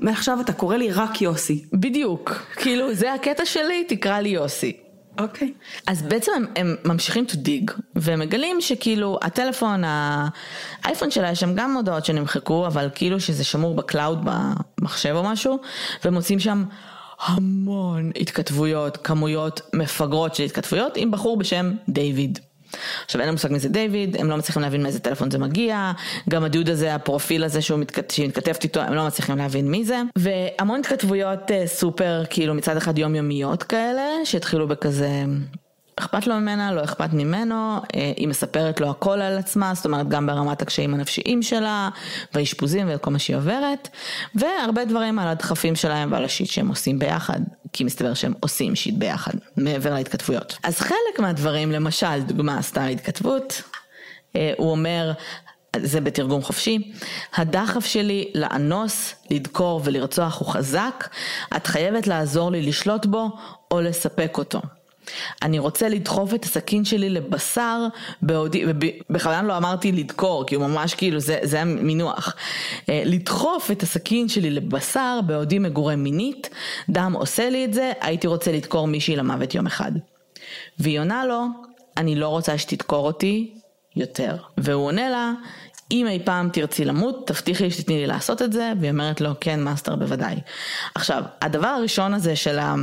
[0.00, 1.64] מעכשיו אתה קורא לי רק יוסי.
[1.72, 4.76] בדיוק, כאילו זה הקטע שלי, תקרא לי יוסי.
[5.18, 5.52] אוקיי.
[5.86, 11.74] אז בעצם הם, הם ממשיכים to dig ומגלים שכאילו הטלפון, האייפון שלה יש שם גם
[11.76, 15.58] הודעות שנמחקו אבל כאילו שזה שמור ב cloud במחשב או משהו
[16.04, 16.64] ומוצאים שם
[17.20, 22.38] המון התכתבויות, כמויות מפגרות של התכתבויות עם בחור בשם דיוויד.
[23.04, 25.92] עכשיו אין להם מושג מי זה דיוויד, הם לא מצליחים להבין מאיזה טלפון זה מגיע,
[26.30, 30.02] גם הדוד הזה, הפרופיל הזה שהוא מתכת, מתכתבת איתו, הם לא מצליחים להבין מי זה,
[30.16, 35.24] והמון התכתבויות אה, סופר כאילו מצד אחד יומיומיות כאלה, שהתחילו בכזה
[35.96, 40.08] אכפת לו ממנה, לא אכפת ממנו, אה, היא מספרת לו הכל על עצמה, זאת אומרת
[40.08, 41.88] גם ברמת הקשיים הנפשיים שלה,
[42.34, 43.88] והאשפוזים וכל מה שהיא עוברת,
[44.34, 47.40] והרבה דברים על הדחפים שלהם ועל השיט שהם עושים ביחד,
[47.74, 50.58] כי מסתבר שהם עושים שיט ביחד, מעבר להתכתבויות.
[50.62, 53.62] אז חלק מהדברים, למשל, דוגמה, סתם התכתבות,
[54.36, 55.12] אה, הוא אומר,
[55.76, 56.92] זה בתרגום חופשי,
[57.34, 61.08] הדחף שלי לאנוס, לדקור ולרצוח הוא חזק,
[61.56, 63.28] את חייבת לעזור לי לשלוט בו
[63.70, 64.60] או לספק אותו.
[65.42, 67.86] אני רוצה לדחוף את הסכין שלי לבשר
[68.22, 72.36] בעודי, ובכוונה לא אמרתי לדקור, כי הוא ממש כאילו, זה, זה המינוח.
[72.88, 76.50] אה, לדחוף את הסכין שלי לבשר בעודי מגורה מינית,
[76.88, 79.92] דם עושה לי את זה, הייתי רוצה לדקור מישהי למוות יום אחד.
[80.78, 81.44] והיא עונה לו,
[81.96, 83.54] אני לא רוצה שתדקור אותי
[83.96, 84.36] יותר.
[84.58, 85.32] והוא עונה לה,
[85.90, 89.60] אם אי פעם תרצי למות, תבטיחי שתתני לי לעשות את זה, והיא אומרת לו, כן,
[89.60, 90.34] master, בוודאי.
[90.94, 92.74] עכשיו, הדבר הראשון הזה של ה...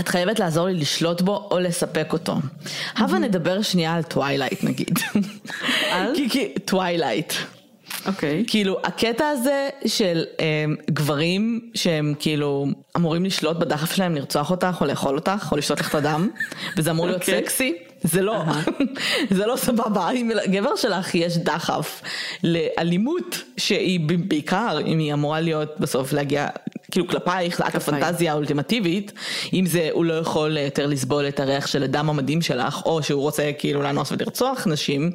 [0.00, 2.34] את חייבת לעזור לי לשלוט בו או לספק אותו.
[2.96, 4.98] הבה נדבר שנייה על טווילייט נגיד.
[5.92, 6.14] על?
[6.14, 7.32] כי, כי, טווילייט.
[8.06, 8.44] אוקיי.
[8.46, 14.86] כאילו הקטע הזה של um, גברים שהם כאילו אמורים לשלוט בדחף שלהם לרצוח אותך או
[14.86, 16.28] לאכול אותך או לשתות לך את הדם
[16.76, 17.42] וזה אמור להיות אוקיי.
[17.42, 18.42] סקסי זה לא
[19.36, 22.02] זה לא סבבה אם לגבר שלך יש דחף
[22.44, 26.48] לאלימות שהיא בעיקר אם היא אמורה להיות בסוף להגיע
[26.90, 29.12] כאילו כלפייך את הפנטזיה האולטימטיבית
[29.52, 33.22] אם זה הוא לא יכול יותר לסבול את הריח של הדם המדהים שלך או שהוא
[33.22, 35.10] רוצה כאילו לאנוס ולרצוח נשים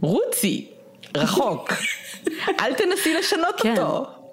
[0.00, 0.68] רוצי
[1.16, 1.72] רחוק.
[2.60, 3.70] אל תנסי לשנות כן.
[3.78, 4.23] אותו.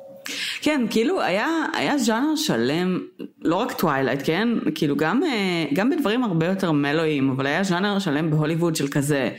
[0.62, 3.00] כן, כאילו היה, היה ז'אנר שלם,
[3.42, 4.50] לא רק טווילייט, כן?
[4.76, 9.30] כאילו גם, אה, גם בדברים הרבה יותר מלואים, אבל היה ז'אנר שלם בהוליווד של כזה,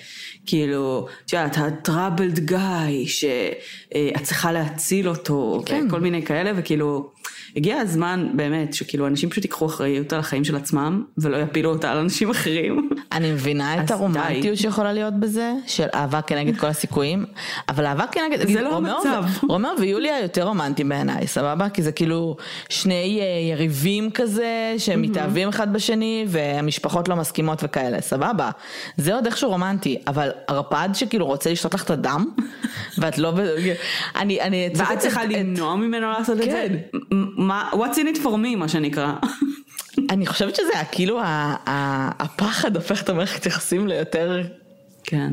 [0.47, 5.87] כאילו, את יודעת, ה troubled guy, שאת צריכה להציל אותו, כן.
[5.89, 7.11] וכל מיני כאלה, וכאילו,
[7.57, 11.91] הגיע הזמן באמת, שכאילו אנשים פשוט ייקחו אחריות על החיים של עצמם, ולא יפילו אותה
[11.91, 12.89] על אנשים אחרים.
[13.13, 14.57] אני מבינה את הרומנטיות די.
[14.57, 17.25] שיכולה להיות בזה, של אהבה כנגד כל הסיכויים,
[17.69, 19.25] אבל אהבה כנגד, זה לא המצב.
[19.45, 21.69] ו- רומאו ויוליה יותר רומנטיים בעיניי, סבבה?
[21.69, 22.37] כי זה כאילו
[22.69, 28.51] שני אה, יריבים כזה, שמתאהבים אחד בשני, והמשפחות לא מסכימות וכאלה, סבבה.
[28.97, 32.27] זה עוד איכשהו רומנטי, אבל ערפד שכאילו רוצה לשתות לך את הדם,
[32.99, 33.33] ואת לא...
[34.17, 36.67] אני, אני ואת צריכה למנוע ממנו לעשות את זה?
[36.69, 36.99] כן.
[37.37, 39.13] מה, what's in it for me, מה שנקרא.
[40.11, 41.21] אני חושבת שזה היה כאילו
[42.19, 44.43] הפחד הופך את המערכת יחסים ליותר
[45.05, 45.33] כן.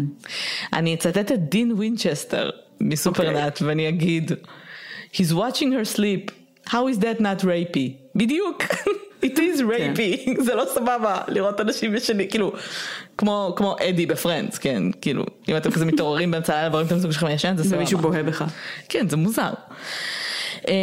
[0.74, 2.50] אני אצטט את דין וינצ'סטר
[2.82, 4.32] מסופרנאט ואני אגיד
[5.14, 6.32] He's watching her sleep,
[6.68, 7.92] how is that not rapey?
[8.16, 8.64] בדיוק,
[9.24, 12.54] it is rapey, זה לא סבבה לראות אנשים ישנים, כאילו,
[13.18, 17.12] כמו, כמו אדי בפרנדס, כן, כאילו, אם אתם כזה מתעוררים באמצע הלילה ורואים את המזוג
[17.12, 17.78] שלכם ישן, זה סבבה.
[17.78, 18.44] ומישהו בוהה בך.
[18.90, 19.50] כן, זה מוזר.
[20.68, 20.74] אמ,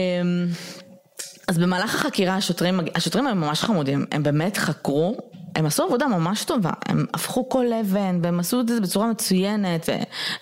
[1.48, 5.16] אז במהלך החקירה השוטרים, השוטרים הם ממש חמודים, הם באמת חקרו,
[5.56, 9.88] הם עשו עבודה ממש טובה, הם הפכו כל אבן והם עשו את זה בצורה מצוינת,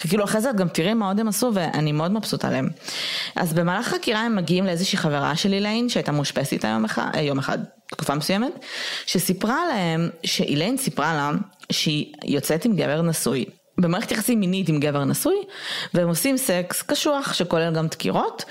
[0.04, 2.68] וכאילו אחרי זה את גם תראי מה עוד הם עשו ואני מאוד מבסוטה עליהם.
[3.36, 7.58] אז במהלך החקירה הם מגיעים לאיזושהי חברה של איליין שהייתה מאושפזת יום אחד, יום אחד,
[7.86, 8.52] תקופה מסוימת,
[9.06, 11.30] שסיפרה להם, שאיליין סיפרה לה
[11.72, 13.44] שהיא יוצאת עם גבר נשוי.
[13.78, 15.36] במערכת יחסים מינית עם גבר נשוי,
[15.94, 18.44] והם עושים סקס קשוח שכולל גם דקירות,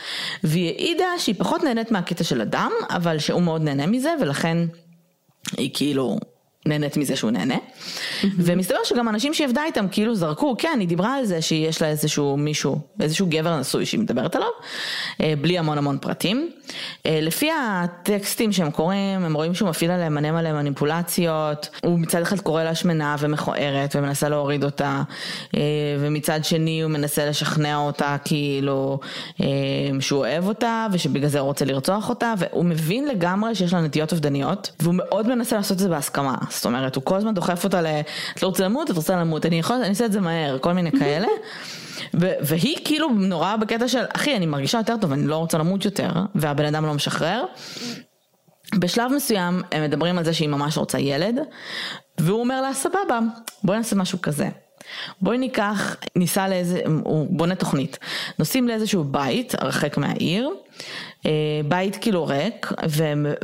[0.44, 4.58] והיא העידה שהיא פחות נהנית מהקטע של הדם, אבל שהוא מאוד נהנה מזה, ולכן
[5.58, 6.20] היא כאילו
[6.66, 7.56] נהנית מזה שהוא נהנה.
[8.38, 11.88] ומסתבר שגם אנשים שהיא עבדה איתם כאילו זרקו, כן, היא דיברה על זה שיש לה
[11.88, 14.48] איזשהו מישהו, איזשהו גבר נשוי שהיא מדברת עליו,
[15.22, 16.50] אה, בלי המון המון פרטים.
[17.06, 22.22] אה, לפי הטקסטים שהם קוראים, הם רואים שהוא מפעיל עליהם מלא מלא מניפולציות, הוא מצד
[22.22, 25.02] אחד קורא לה שמנה ומכוערת ומנסה להוריד אותה,
[25.56, 25.62] אה,
[26.00, 29.00] ומצד שני הוא מנסה לשכנע אותה כאילו
[30.00, 34.12] שהוא אוהב אותה ושבגלל זה הוא רוצה לרצוח אותה, והוא מבין לגמרי שיש לה נטיות
[34.12, 37.82] אובדניות, והוא מאוד מנסה לעשות את זה בהסכמה, זאת אומרת, הוא כל הזמן דוחף אותה
[37.82, 37.88] ל...
[38.34, 40.74] את לא רוצה למות, את רוצה למות, אני יכול, אני אעשה את זה מהר, כל
[40.74, 41.28] מיני כאלה.
[42.14, 46.10] והיא כאילו נורא בקטע של, אחי, אני מרגישה יותר טוב, אני לא רוצה למות יותר,
[46.36, 47.46] והבן אדם לא משחרר.
[48.76, 51.36] בשלב מסוים הם מדברים על זה שהיא ממש רוצה ילד,
[52.18, 53.20] והוא אומר לה, סבבה,
[53.64, 54.50] בואי נעשה משהו כזה.
[55.22, 58.00] בואי ניקח, ניסע לאיזה, הוא בונה תוכנית,
[58.40, 60.50] נוסעים לאיזשהו בית הרחק מהעיר,
[61.68, 62.72] בית כאילו ריק,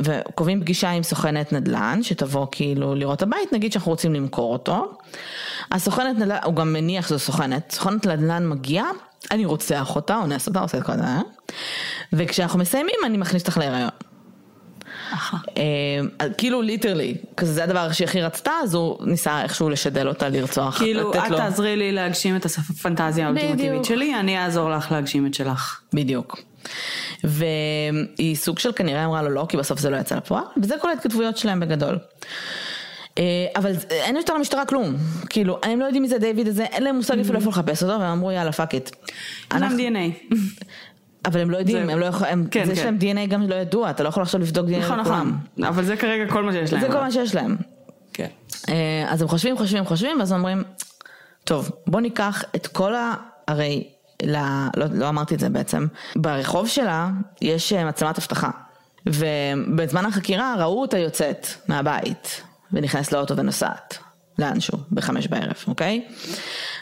[0.00, 4.92] וקובעים פגישה עם סוכנת נדל"ן, שתבוא כאילו לראות את הבית, נגיד שאנחנו רוצים למכור אותו.
[5.72, 8.90] הסוכנת נדל"ן, הוא גם מניח שזו סוכנת, סוכנת נדל"ן מגיעה,
[9.30, 11.04] אני רוצח אותה, אונס אותה, עושה את כל זה,
[12.12, 13.88] וכשאנחנו מסיימים אני מכניס אותך להיריון.
[15.56, 15.62] אה,
[16.38, 20.78] כאילו ליטרלי, כזה זה הדבר שהיא הכי רצתה, אז הוא ניסה איכשהו לשדל אותה לרצוח,
[20.78, 23.84] כאילו, את לו- תעזרי לי להגשים את הפנטזיה האולטימטיבית.
[23.84, 25.80] שלי, אני אעזור לך להגשים את שלך.
[25.94, 26.38] בדיוק.
[27.24, 30.88] והיא סוג של כנראה אמרה לו לא, כי בסוף זה לא יצא לפועל, וזה כל
[30.90, 31.98] ההתכתבויות שלהם בגדול.
[33.18, 33.22] אה,
[33.56, 34.94] אבל אין יותר למשטרה כלום,
[35.30, 37.92] כאילו, הם לא יודעים מי זה דיוויד הזה, אין להם מושג אפילו איפה לחפש אותו,
[38.00, 38.90] והם אמרו יאללה fuck it.
[39.54, 40.34] אין להם DNA.
[41.24, 42.80] אבל הם לא יודעים, זה- הם לא יכולים, כן, זה כן.
[42.80, 45.36] שלהם DNA גם לא ידוע, אתה לא יכול עכשיו לבדוק DNA נכון, לכולם.
[45.56, 45.64] נכון.
[45.64, 46.82] אבל זה כרגע כל מה שיש להם.
[46.82, 47.56] זה כל מה שיש להם.
[48.12, 48.26] כן.
[48.68, 50.62] אה, אז הם חושבים, חושבים, חושבים, ואז אומרים,
[51.44, 53.14] טוב, בוא ניקח את כל ה...
[53.48, 53.84] הרי,
[54.22, 54.36] ל...
[54.76, 58.50] לא, לא אמרתי את זה בעצם, ברחוב שלה יש אה, מצלמת אבטחה.
[59.06, 63.98] ובזמן החקירה ראו אותה יוצאת מהבית, ונכנסת לאוטו ונוסעת.
[64.38, 66.04] לאנשהו, בחמש בערב, אוקיי?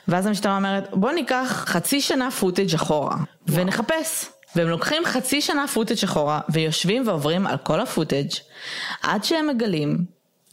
[0.09, 3.17] ואז המשטרה אומרת, בוא ניקח חצי שנה footage אחורה,
[3.49, 4.27] ונחפש.
[4.57, 8.31] והם לוקחים חצי שנה footage אחורה, ויושבים ועוברים על כל ה footage,
[9.03, 10.05] עד שהם מגלים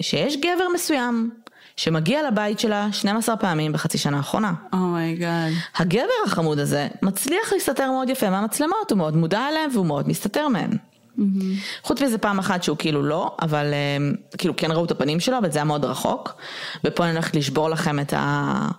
[0.02, 1.30] שיש גבר מסוים,
[1.78, 4.54] שמגיע לבית שלה 12 פעמים בחצי שנה האחרונה.
[4.74, 5.52] Oh my God.
[5.76, 10.48] הגבר החמוד הזה מצליח להסתתר מאוד יפה מהמצלמות, הוא מאוד מודע אליהם והוא מאוד מסתתר
[10.48, 10.72] מהם.
[11.84, 13.98] חוץ מזה פעם אחת שהוא כאילו לא, אבל אה,
[14.38, 16.34] כאילו כן ראו את הפנים שלו, אבל זה היה מאוד רחוק.
[16.84, 18.70] ופה אני הולכת לשבור לכם את ה...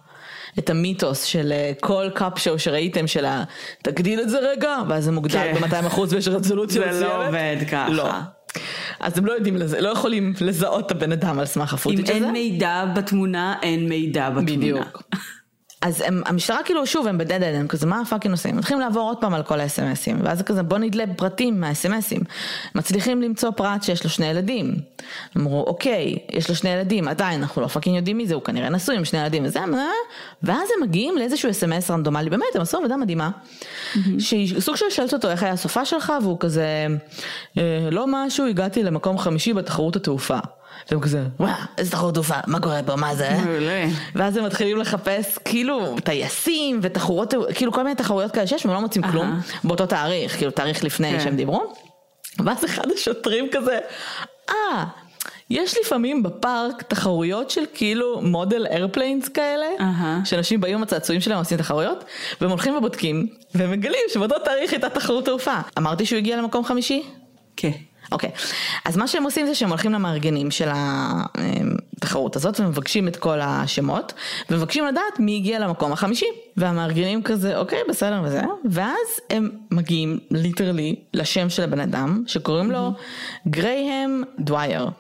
[0.58, 3.44] את המיתוס של אה, כל cop show שראיתם של ה...
[3.82, 5.54] תגדיל את זה רגע, ואז זה מוגדל כן.
[5.60, 7.26] ב-200 אחוז ויש רזולוציה זה לא מסוימת.
[7.26, 7.88] עובד ככה.
[7.88, 8.10] לא.
[9.00, 11.77] אז הם לא יודעים לזה, לא יכולים לזהות את הבן אדם על סמך אם ה
[11.77, 12.12] footage הזה.
[12.12, 14.56] אין מידע בתמונה, אין מידע בתמונה.
[14.56, 15.02] בדיוק.
[15.82, 18.50] אז הם, המשטרה כאילו שוב הם ב dead end, הם כזה מה ה fucking עושים?
[18.50, 22.20] הם מתחילים לעבור עוד פעם על כל האס.אם.אסים, ואז זה כזה בוא נדלה פרטים מהאס.אם.אסים.
[22.74, 24.74] מצליחים למצוא פרט שיש לו שני ילדים.
[25.36, 28.68] אמרו אוקיי, יש לו שני ילדים, עדיין אנחנו לא fucking יודעים מי זה, הוא כנראה
[28.68, 29.64] נשוי עם שני ילדים וזה, אה?
[30.42, 33.30] ואז הם מגיעים לאיזשהו אס.אם.אס רנדומלי, באמת הם עשו עבודה מדהימה.
[34.18, 36.86] שהיא סוג של שואלת אותו איך היה הסופה שלך, והוא כזה,
[37.58, 40.38] "אה, לא משהו, הגעתי למקום חמישי בתחרות התעופה.
[40.90, 43.30] והם כזה, וואו, איזה תחרות תעופה, מה קורה פה, מה זה?
[43.44, 43.86] מעולה.
[44.14, 48.80] ואז הם מתחילים לחפש כאילו טייסים ותחרויות, כאילו כל מיני תחרויות כאלה שיש, והם לא
[48.80, 49.40] מוצאים כלום.
[49.64, 51.20] באותו תאריך, כאילו תאריך לפני כן.
[51.20, 51.72] שהם דיברו.
[52.44, 53.78] ואז אחד השוטרים כזה,
[54.50, 54.84] אה,
[55.50, 59.66] יש לפעמים בפארק תחרויות של כאילו מודל איירפליינס כאלה.
[60.24, 62.04] שאנשים באים עם הצעצועים שלהם עושים תחרויות,
[62.40, 65.56] והם הולכים ובודקים, והם מגלים שבאותו תאריך הייתה תחרות תעופה.
[65.78, 67.02] אמרתי שהוא הגיע למקום חמישי?
[67.56, 67.70] כן.
[68.12, 68.30] אוקיי,
[68.84, 74.12] אז מה שהם עושים זה שהם הולכים למארגנים של התחרות הזאת ומבקשים את כל השמות
[74.50, 76.26] ומבקשים לדעת מי הגיע למקום החמישי
[76.56, 78.40] והמארגנים כזה אוקיי בסדר וזה
[78.70, 82.92] ואז הם מגיעים literally לשם של הבן אדם שקוראים לו
[83.48, 84.90] גרייהם דווייר.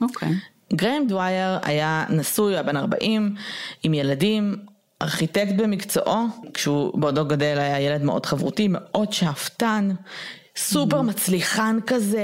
[0.00, 0.28] אוקיי.
[0.72, 3.34] גרייהם דווייר היה נשוי, היה בן 40,
[3.82, 4.56] עם ילדים,
[5.02, 9.88] ארכיטקט במקצועו, כשהוא בעודו גדל היה ילד מאוד חברותי, מאוד שאפתן,
[10.56, 12.22] סופר מצליחן כזה,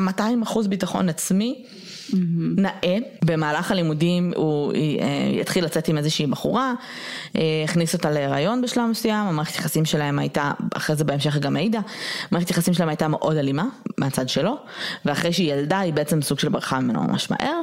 [0.00, 1.64] 200 אחוז ביטחון עצמי.
[2.56, 4.78] נאה, במהלך הלימודים הוא אה,
[5.40, 6.74] יתחיל לצאת עם איזושהי בחורה,
[7.36, 11.80] אה, הכניס אותה להיריון בשלב מסוים, המערכת יחסים שלהם הייתה, אחרי זה בהמשך גם העידה,
[12.30, 13.64] המערכת יחסים שלהם הייתה מאוד אלימה
[13.98, 14.56] מהצד שלו,
[15.04, 17.60] ואחרי שהיא ילדה היא בעצם סוג של ברחה ממנו ממש מהר.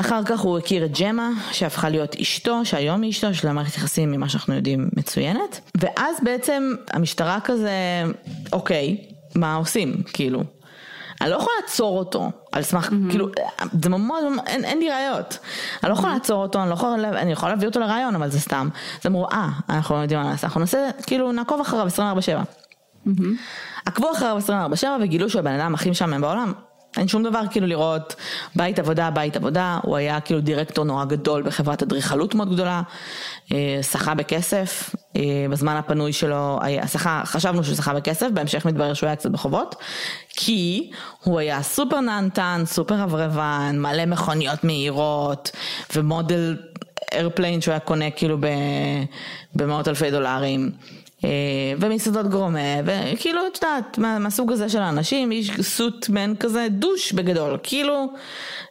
[0.00, 3.76] אחר כך הוא הכיר את ג'מה, שהפכה להיות אשתו, שהיום היא אשתו, יש לה מערכת
[3.76, 5.60] יחסים ממה שאנחנו יודעים מצוינת.
[5.80, 8.02] ואז בעצם המשטרה כזה,
[8.52, 8.96] אוקיי,
[9.34, 10.02] מה עושים?
[10.12, 10.42] כאילו.
[11.20, 13.10] אני לא יכולה לעצור אותו על סמך, mm-hmm.
[13.10, 13.28] כאילו,
[13.82, 15.38] זה ממש, אין, אין לי ראיות.
[15.82, 18.40] אני לא יכולה לעצור אותו, אני לא יכולה, אני יכולה להביא אותו לראיון, אבל זה
[18.40, 18.68] סתם.
[19.00, 23.10] אז אמרו, אה, אנחנו לא יודעים מה לעשות, אנחנו נעשה, כאילו, נעקוב אחריו 24/7.
[23.86, 26.52] עקבו אחריו 24/7 וגילו שהוא הבן אדם הכי משעמם בעולם.
[26.96, 28.14] אין שום דבר כאילו לראות
[28.56, 32.82] בית עבודה, בית עבודה, הוא היה כאילו דירקטור נורא גדול בחברת אדריכלות מאוד גדולה,
[33.52, 38.94] אה, שחה בכסף, אה, בזמן הפנוי שלו, היה, שחה, חשבנו שהוא שחה בכסף, בהמשך מתברר
[38.94, 39.74] שהוא היה קצת בחובות,
[40.28, 40.90] כי
[41.24, 45.50] הוא היה סופר נהנתן, סופר רברבן, מלא מכוניות מהירות,
[45.94, 46.56] ו model
[47.12, 48.38] airplane שהוא היה קונה כאילו
[49.54, 50.70] במאות אלפי דולרים.
[51.24, 51.30] אה,
[51.80, 57.58] ומסעדות גורמה, וכאילו, את יודעת, מה- מהסוג הזה של האנשים, איש showman כזה, douche בגדול,
[57.62, 58.12] כאילו,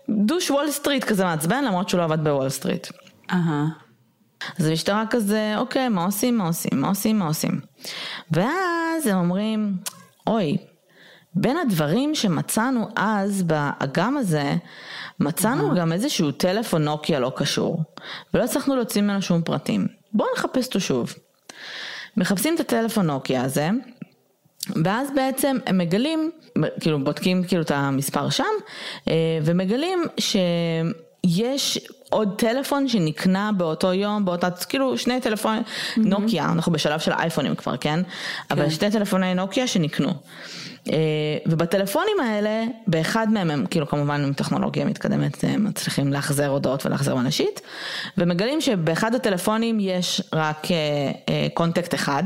[0.10, 2.88] douche וול סטריט כזה מעצבן, למרות שהוא לא עבד בוול סטריט.
[3.32, 3.66] אהה.
[4.60, 7.60] אז המשטרה כזה, אוקיי, מה עושים, מה עושים, מה עושים, מה עושים.
[8.32, 9.78] ואז הם אומרים,
[10.28, 10.58] אוי,
[11.34, 14.56] בין הדברים שמצאנו אז באגם הזה,
[15.20, 17.84] מצאנו גם איזשהו טלפון נוקיה לא קשור,
[18.34, 19.88] ולא הצלחנו להוציא ממנו שום פרטים.
[20.14, 21.14] בואו נחפש אותו שוב.
[22.18, 23.70] מחפשים את הטלפון נוקיה הזה,
[24.84, 26.32] ואז בעצם הם מגלים,
[26.80, 28.44] כאילו בודקים כאילו את המספר שם,
[29.08, 29.14] אה,
[29.44, 35.64] ומגלים שיש עוד טלפון שנקנה באותו יום, באותה, כאילו שני טלפונים,
[35.98, 38.00] נוקיה, אנחנו בשלב של אייפונים כבר, כן?
[38.52, 40.14] אבל שני טלפוני נוקיה שנקנו.
[40.92, 40.98] אה,
[41.46, 47.16] ובטלפונים האלה, באחד מהם הם כאילו כמובן עם טכנולוגיה מתקדמת הם מצליחים לשחזר הודעות ולשחזר
[47.16, 47.62] מנשית,
[48.18, 52.24] ומגלים שבאחד הטלפונים יש רק אה, אה, contact אחד.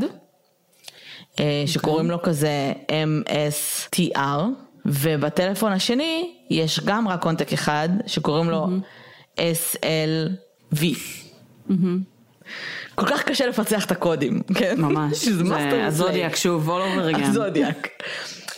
[1.39, 4.39] אה, שקוראים לו כזה MSTR,
[4.85, 8.67] ובטלפון השני יש גם רק contact אחד שקוראים לו
[9.37, 10.85] SLV.
[12.95, 14.75] כל כך קשה לפצח את הקודים, כן?
[14.81, 15.17] ממש.
[15.25, 17.27] שזה זה master הזודיאק שוב, all over again.
[17.27, 17.87] הזודיאק.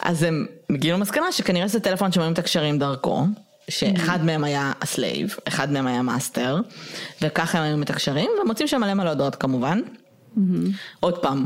[0.02, 3.26] אז הם הגיעו למסקנה שכנראה זה טלפון שמרים את הקשרים דרכו,
[3.70, 6.60] שאחד מהם היה ה slave, אחד מהם היה master,
[7.22, 9.80] וככה הם היו מתקשרים, ומוצאים שם מלא מלא הודעות כמובן.
[10.99, 11.45] עוד פעם,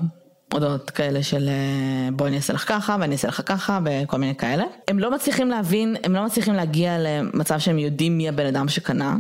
[0.54, 4.36] הודעות כאלה של אה, בואי אני אעשה לך ככה ואני אעשה לך ככה וכל מיני
[4.36, 4.64] כאלה.
[4.88, 9.16] הם לא מצליחים להבין, הם לא מצליחים להגיע למצב שהם יודעים מי הבן אדם שקנה,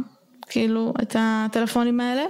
[0.50, 2.24] כאילו, את הטלפונים האלה.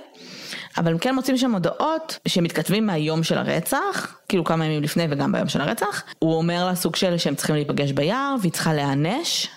[0.78, 5.32] אבל הם כן מוצאים שם הודעות שמתכתבים מהיום של הרצח, כאילו כמה ימים לפני וגם
[5.32, 6.04] ביום של הרצח.
[6.20, 9.48] הוא אומר לה סוג של שהם צריכים להיפגש ביער והיא צריכה להיענש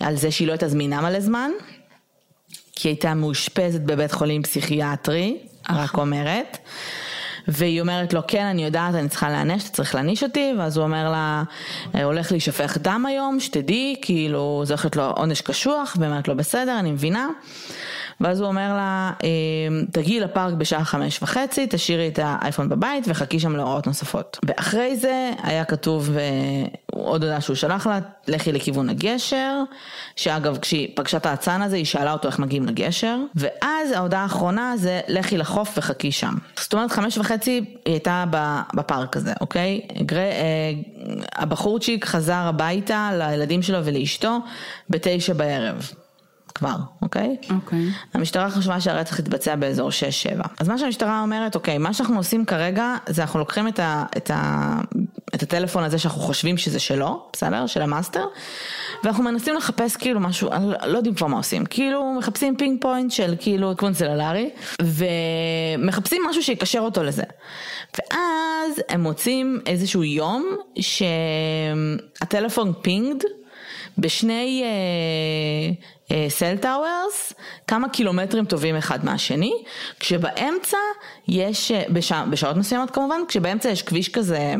[0.00, 1.50] על זה שהיא לא הייתה זמינה מלא זמן,
[2.72, 5.38] כי היא הייתה מאושפזת בבית חולים פסיכיאטרי,
[5.70, 6.58] רק אומרת.
[7.48, 10.84] והיא אומרת לו, כן, אני יודעת, אני צריכה להיענש, אתה צריך להעניש אותי, ואז הוא
[10.84, 11.42] אומר לה,
[12.04, 16.36] הולך להישפך דם היום, שתדעי, כאילו, זה הולך להיות לו עונש קשוח, והיא אומרת לו,
[16.36, 17.28] בסדר, אני מבינה.
[18.24, 23.40] ואז הוא אומר לה, "אמ, תגיעי לפארק בשעה חמש וחצי, תשאירי את האייפון בבית וחכי
[23.40, 24.38] שם להוראות נוספות.
[24.46, 26.22] ואחרי זה היה כתוב אה,
[26.92, 27.98] עוד הודעה שהוא שלח לה,
[28.28, 29.62] לכי לכיוון הגשר,
[30.16, 34.76] שאגב כשהיא פגשה את האצן הזה היא שאלה אותו איך מגיעים לגשר, ואז ההודעה האחרונה
[34.76, 36.34] זה לכי לחוף וחכי שם.
[36.60, 38.24] זאת אומרת חמש וחצי היא הייתה
[38.74, 39.80] בפארק הזה, אוקיי?
[40.02, 40.16] גר...
[40.16, 40.72] אה,
[41.34, 44.38] הבחורצ'יק חזר הביתה לילדים שלו ולאשתו
[44.90, 45.90] בתשע בערב.
[46.54, 47.36] כבר, אוקיי?
[47.50, 47.84] אוקיי.
[48.14, 49.90] המשטרה חשבה שהרצח התבצע באזור
[50.38, 50.48] 6-7.
[50.60, 54.30] אז מה שהמשטרה אומרת, אוקיי, מה שאנחנו עושים כרגע, זה אנחנו לוקחים את, ה, את,
[54.34, 54.80] ה,
[55.34, 57.66] את הטלפון הזה שאנחנו חושבים שזה שלו, בסדר?
[57.66, 58.24] של ה master,
[59.04, 63.34] ואנחנו מנסים לחפש כאילו משהו, לא, לא יודעים כבר מה עושים, כאילו מחפשים pinpoint של
[63.38, 64.50] כאילו כיוון סלולרי,
[64.82, 67.24] ומחפשים משהו שיקשר אותו לזה.
[67.98, 70.56] ואז הם מוצאים איזשהו יום
[72.20, 73.24] שהטלפון pinged
[73.98, 74.64] בשני
[76.28, 77.32] cell uh, towers,
[77.66, 79.52] כמה קילומטרים טובים אחד מהשני,
[80.00, 80.78] כשבאמצע
[81.28, 84.54] יש, uh, בשע, בשעות מסוימות כמובן, כשבאמצע יש כביש כזה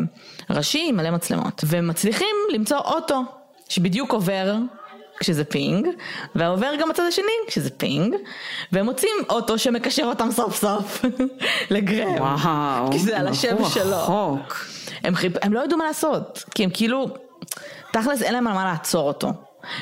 [0.50, 3.22] ראשי עם מלא מצלמות, ומצליחים למצוא אוטו
[3.68, 4.54] שבדיוק עובר
[5.20, 5.88] כשזה ping,
[6.34, 8.14] ועובר גם בצד השני כשזה ping,
[8.72, 11.04] והם מוצאים אוטו שמקשר אותם סוף סוף
[11.70, 12.14] לגרהם.
[12.14, 14.36] וואו, כי זה על השם שלו.
[15.04, 15.32] הם, חיפ...
[15.42, 17.08] הם לא ידעו מה לעשות, כי הם כאילו,
[17.92, 19.32] תכלס אין להם על מה לעצור אותו.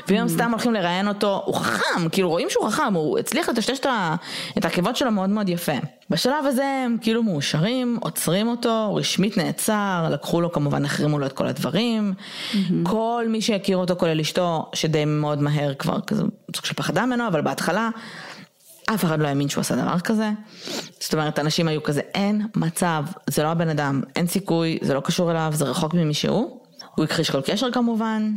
[0.09, 3.79] ואם הם סתם הולכים לראיין אותו, הוא חכם, כאילו רואים שהוא חכם, הוא הצליח לטשטש
[4.59, 5.73] את העקבות שלו מאוד מאוד יפה.
[6.11, 11.33] בשלב הזה הם כאילו מאושרים, עוצרים אותו, רשמית נעצר, לקחו לו כמובן, החרימו לו את
[11.33, 12.15] כל הדברים.
[12.83, 16.23] כל מי שהכיר אותו, כולל אשתו, שדי מאוד מהר כבר, כזה
[16.57, 17.91] סוג של פחדה ממנו, אבל בהתחלה...
[18.95, 20.31] אף אחד לא האמין שהוא עשה דבר כזה.
[21.01, 25.01] זאת אומרת, אנשים היו כזה, אין מצב, זה לא הבן אדם, אין סיכוי, זה לא
[25.01, 26.61] קשור אליו, זה רחוק ממי שהוא.
[26.95, 28.33] הוא הכחיש כל קשר כמובן,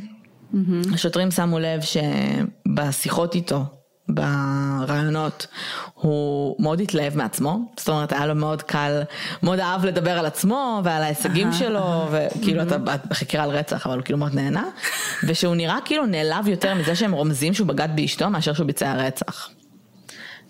[0.55, 0.93] Mm-hmm.
[0.93, 3.63] השוטרים שמו לב שבשיחות איתו,
[4.09, 5.47] ברעיונות,
[5.93, 9.01] הוא מאוד התלהב מעצמו, זאת אומרת היה לו מאוד קל,
[9.43, 12.77] מאוד אהב לדבר על עצמו ועל ההישגים שלו, וכאילו אתה
[13.09, 14.69] בחקירה על רצח, אבל הוא כאילו מאוד נהנה,
[15.27, 19.49] ושהוא נראה כאילו נעלב יותר מזה שהם רומזים שהוא בגד באשתו מאשר שהוא ביצע רצח.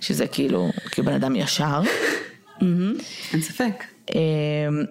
[0.01, 1.81] שזה כאילו, כאילו בן אדם ישר.
[3.33, 3.83] אין ספק.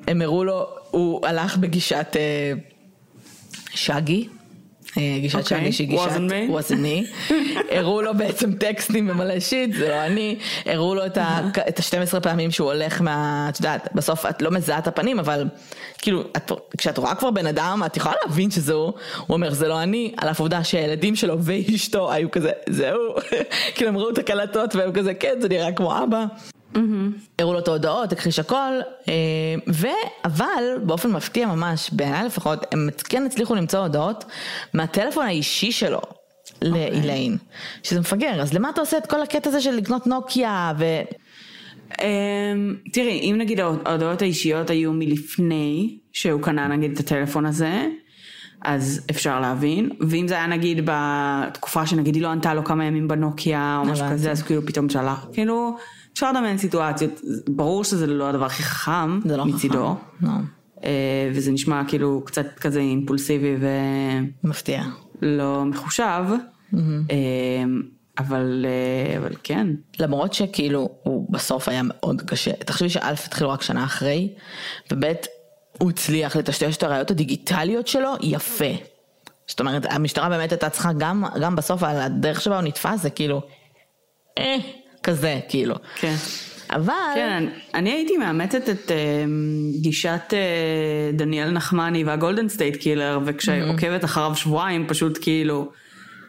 [0.09, 2.17] הם הראו לו, הוא הלך בגישת
[3.71, 4.29] שגי.
[4.97, 6.11] גישת שאני שהיא גישת
[6.49, 7.33] wasn't me,
[7.77, 10.37] הראו לו בעצם טקסטים במלא שיט, זה לא אני,
[10.67, 14.87] הראו לו את ה-12 פעמים שהוא הולך מה, את יודעת, בסוף את לא מזהה את
[14.87, 15.49] הפנים, אבל
[15.99, 16.23] כאילו,
[16.79, 18.93] כשאת רואה כבר בן אדם, את יכולה להבין שזה הוא,
[19.27, 23.01] הוא אומר זה לא אני, על אף עובדה שהילדים שלו ואשתו היו כזה, זהו,
[23.75, 26.25] כאילו הם ראו את הקלטות והם כזה, כן, זה נראה כמו אבא.
[27.39, 28.81] הראו לו את ההודעות, הכחיש הכל,
[30.25, 34.25] אבל באופן מפתיע ממש, בעיניי לפחות, הם כן הצליחו למצוא הודעות
[34.75, 36.01] מהטלפון האישי שלו.
[36.63, 37.37] לאיליין,
[37.83, 40.85] שזה מפגר, אז למה אתה עושה את כל הקטע הזה של לקנות נוקיה ו...
[42.93, 47.87] תראי, אם נגיד ההודעות האישיות היו מלפני שהוא קנה נגיד את הטלפון הזה,
[48.65, 53.09] אז אפשר להבין, ואם זה היה נגיד בתקופה שנגיד היא לא ענתה לו כמה ימים
[53.09, 55.77] בנוקיה או משהו כזה, אז כאילו פתאום שלח, כאילו...
[56.15, 59.97] אפשר לדמיין סיטואציות, ברור שזה לא הדבר הכי חכם לא מצידו.
[60.21, 60.31] לא.
[61.35, 63.69] וזה נשמע כאילו קצת כזה אימפולסיבי ו...
[64.45, 64.83] מפתיע.
[65.23, 66.25] לא מחושב.
[68.19, 68.67] אבל,
[69.19, 69.67] אבל כן.
[69.99, 72.53] למרות שכאילו הוא בסוף היה מאוד קשה.
[72.53, 74.35] תחשבי שא' התחילו רק שנה אחרי,
[74.93, 75.05] וב'
[75.79, 78.73] הוא הצליח לטשטש את הראיות הדיגיטליות שלו יפה.
[79.47, 83.11] זאת אומרת, המשטרה באמת הייתה צריכה גם, גם בסוף על הדרך שבה הוא נתפס, זה
[83.11, 83.43] כאילו,
[84.39, 84.57] אה.
[85.05, 85.75] כזה, כאילו.
[85.97, 86.15] כן.
[86.71, 86.95] אבל...
[87.15, 87.45] כן,
[87.75, 94.07] אני הייתי מאמצת את uh, גישת uh, דניאל נחמני וה Golden State Killer, וכשעוקבת mm-hmm.
[94.07, 95.73] אחריו שבועיים, פשוט כאילו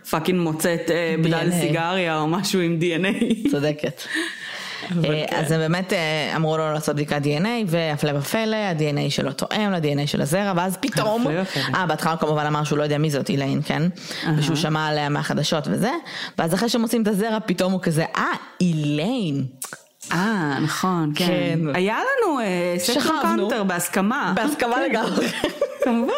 [0.09, 3.51] fucking מוצאת uh, בדל סיגריה או משהו עם DNA.
[3.51, 4.01] צודקת.
[5.35, 5.93] אז הם באמת
[6.35, 11.27] אמרו לו לעשות בדיקת DNA והפלא ופלא, ה-DNA שלו תואם ל-DNA של הזרע ואז פתאום,
[11.75, 13.81] אה בהתחלה הוא כמובן אמר שהוא לא יודע מי זאת איליין, כן?
[14.37, 15.91] ושהוא שמע עליה מהחדשות וזה,
[16.37, 19.45] ואז אחרי שהם עושים את הזרע פתאום הוא כזה, אה איליין.
[20.11, 21.25] אה, נכון, כן.
[21.25, 21.75] כן.
[21.75, 22.39] היה לנו
[22.77, 24.33] sex encounter בהסכמה.
[24.35, 25.27] בהסכמה לגמרי.
[25.85, 26.13] כמובן.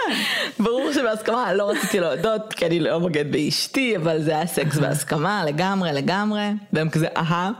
[0.60, 5.46] ברור שבהסכמה לא רציתי להודות, כי אני לא בוגד באשתי, אבל זה היה סקס בהסכמה
[5.46, 7.52] לגמרי לגמרי, והם כזה אהה.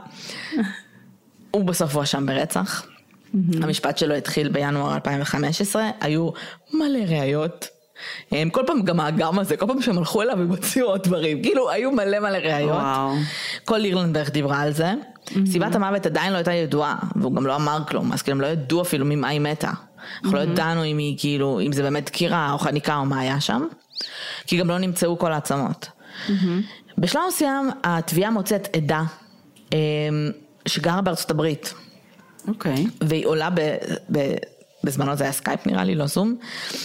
[1.50, 2.82] הוא בסוף הואשם ברצח.
[2.82, 3.56] Mm-hmm.
[3.62, 6.30] המשפט שלו התחיל בינואר 2015, היו
[6.72, 7.68] מלא ראיות.
[8.32, 11.42] הם כל פעם גם האגם הזה, כל פעם שהם הלכו אליו הם הוציאו עוד דברים,
[11.42, 12.70] כאילו היו מלא מלא ראיות.
[12.70, 13.14] וואו.
[13.64, 14.92] כל אירלנדברג דיברה על זה.
[14.92, 15.38] Mm-hmm.
[15.46, 18.46] סיבת המוות עדיין לא הייתה ידועה, והוא גם לא אמר כלום, אז כאילו הם לא
[18.46, 19.70] ידעו אפילו ממה היא מתה.
[19.70, 20.34] אנחנו mm-hmm.
[20.34, 23.66] לא ידענו אם היא כאילו, אם זה באמת דקירה או חניקה או מה היה שם,
[24.46, 25.88] כי גם לא נמצאו כל העצמות.
[26.28, 26.32] Mm-hmm.
[26.98, 29.02] בשלב מסוים התביעה מוצאת עדה.
[30.68, 31.74] שגרה בארצות הברית.
[32.48, 32.74] אוקיי.
[32.74, 33.04] Okay.
[33.08, 33.60] והיא עולה ב...
[34.12, 34.34] ב
[34.84, 36.36] בזמנו זה היה סקייפ נראה לי, לא זום,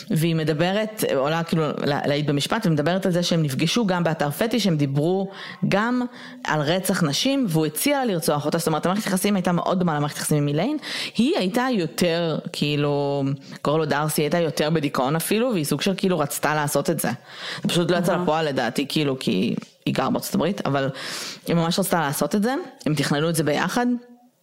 [0.10, 4.78] והיא מדברת, עולה כאילו להעיד במשפט ומדברת על זה שהם נפגשו גם באתר פטיש, הם
[4.78, 5.32] דיברו
[5.68, 6.02] גם
[6.44, 9.96] על רצח נשים והוא הציע לה לרצוח אותה, זאת אומרת המערכת יחסים הייתה מאוד דומה
[9.96, 10.78] למערכת יחסים עם איליין,
[11.18, 13.24] היא הייתה יותר כאילו,
[13.62, 17.12] קורא לו דארסי, הייתה יותר בדיכאון אפילו והיא סוג של כאילו רצתה לעשות את זה,
[17.62, 20.89] זה פשוט לא יצא לפועל לדעתי כאילו כי היא גרה בארצות הברית, אבל
[21.48, 23.88] היא ממש רצתה לעשות את זה, הם תכננו את זה ביחד.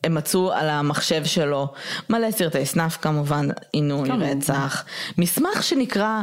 [0.05, 1.73] הם מצאו על המחשב שלו
[2.11, 4.09] מלא סרטי snuff כמובן, עינוי.
[4.11, 4.85] רצח,
[5.19, 6.23] מסמך שנקרא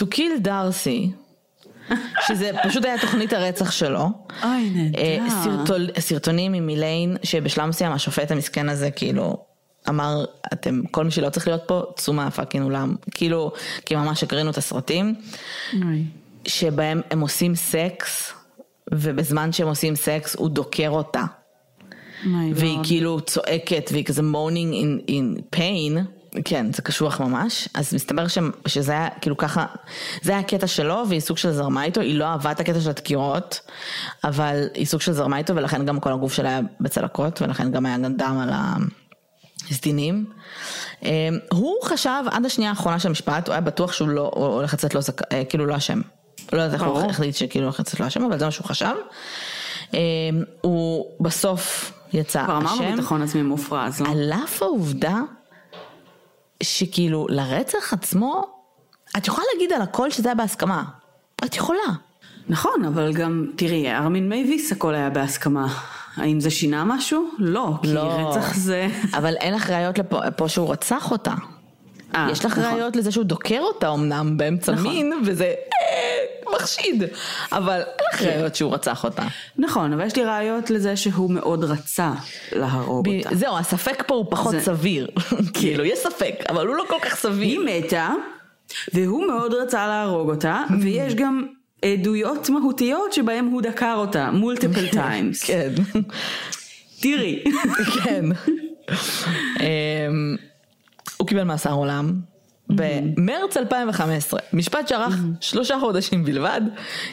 [0.00, 1.10] To Kill Darcy,
[2.26, 4.08] שזה פשוט היה תוכנית הרצח שלו.
[4.44, 4.98] אוי, נהדר.
[4.98, 9.44] אה, סרטול, סרטונים עם איליין, שבשלב מסוים השופט המסכן הזה כאילו
[9.88, 12.94] אמר, אתם, כל מי שלא צריך להיות פה, צאו מה fucking אולם.
[13.10, 13.52] כאילו,
[13.86, 15.14] כי ממש הקרינו את הסרטים,
[15.84, 16.04] אוי.
[16.46, 18.32] שבהם הם עושים סקס,
[18.94, 21.24] ובזמן שהם עושים סקס הוא דוקר אותה.
[22.54, 22.84] והיא לא.
[22.84, 28.38] כאילו צועקת והיא כזה moaning in, in pain, כן זה קשוח ממש, אז מסתבר ש,
[28.66, 29.66] שזה היה כאילו ככה,
[30.22, 32.90] זה היה הקטע שלו והיא סוג של זרמה איתו, היא לא אהבה את הקטע של
[32.90, 33.60] הדקירות,
[34.24, 37.86] אבל היא סוג של זרמה איתו ולכן גם כל הגוף שלה היה בצלקות ולכן גם
[37.86, 38.50] היה גם דם על
[39.70, 40.24] הסדינים.
[41.02, 41.08] אמ,
[41.52, 45.00] הוא חשב עד השנייה האחרונה של המשפט, הוא היה בטוח שהוא לא, הולך לצאת לא
[45.00, 45.22] זכ...
[45.32, 46.00] אה, כאילו לא אשם.
[46.52, 47.10] לא יודעת איך הוא.
[47.10, 48.94] החליט שכאילו הולך לצאת לא אשם, אבל זה מה שהוא חשב.
[49.94, 49.98] אמ,
[50.60, 52.96] הוא בסוף יצא כבר אמרנו אשם.
[52.96, 54.08] ביטחון עצמי מופרז, לא?
[54.10, 55.20] על אף העובדה
[56.62, 58.44] שכאילו לרצח עצמו,
[59.16, 60.84] את יכולה להגיד על הכל שזה היה בהסכמה.
[61.44, 61.78] את יכולה.
[62.48, 65.66] נכון, אבל גם, תראי, ארמין מייביס הכל היה בהסכמה.
[66.16, 67.30] האם זה שינה משהו?
[67.38, 68.00] לא, כי לא.
[68.00, 68.88] רצח זה...
[69.14, 71.34] אבל אין לך ראיות לפה פה שהוא רצח אותה.
[72.14, 72.74] אה, יש לך נכון.
[72.74, 74.86] ראיות לזה שהוא דוקר אותה אמנם באמצע נכון.
[74.86, 75.54] מין, וזה
[76.54, 77.02] מחשיד.
[77.52, 79.22] אבל אין לך ראיות שהוא רצח אותתה.
[79.58, 82.12] נכון, אבל יש לי ראיות לזה שהוא מאוד רצה
[82.52, 83.36] להרוג אותה.
[83.36, 85.08] זהו, הספק פה הוא פחות סביר.
[85.54, 87.60] כאילו, יש ספק, אבל הוא לא כל כך סביר.
[87.60, 88.10] היא מתה,
[88.94, 91.44] והוא מאוד רצה להרוג אותה, ויש גם
[91.84, 95.44] עדויות מהותיות שבהם הוא דקר אותה, מולטיפל טיימס.
[95.46, 95.72] כן.
[97.00, 97.44] תראי.
[98.04, 98.24] כן.
[99.60, 100.36] אמ,
[101.16, 102.12] הוא קיבל מאסר עולם.
[102.68, 106.60] במרץ 2015, משפט שארך שלושה חודשים בלבד,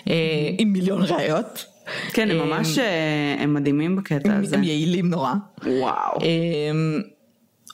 [0.09, 0.13] אה,
[0.57, 1.65] עם מיליון ראיות.
[2.13, 4.55] כן, הם אמ, ממש, אה, הם מדהימים בקטע הזה.
[4.55, 5.33] הם יעילים נורא.
[5.63, 6.19] וואו.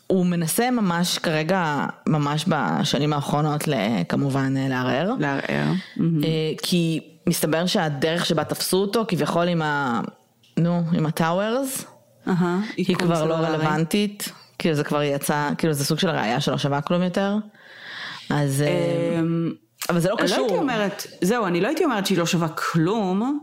[0.07, 3.63] הוא מנסה ממש כרגע, ממש בשנים האחרונות,
[4.09, 5.13] כמובן אה, לערער.
[5.19, 5.71] לערער.
[5.99, 10.01] אה, כי מסתבר שהדרך שבה תפסו אותו, כביכול עם ה...
[10.57, 11.85] נו, עם הטאוורס,
[12.77, 13.33] היא כבר לא.
[13.33, 17.35] רלוונטית, כאילו זה כבר יצא, כאילו זה סוג של ראייה שלא שווה כלום יותר.
[18.33, 18.61] אז...
[18.61, 19.51] אה, אמ,
[19.89, 20.59] אבל זה לא אני לא הייתי קשור.
[20.61, 23.39] אומרת, זהו, אני לא הייתי אומרת שהיא לא שווה כלום,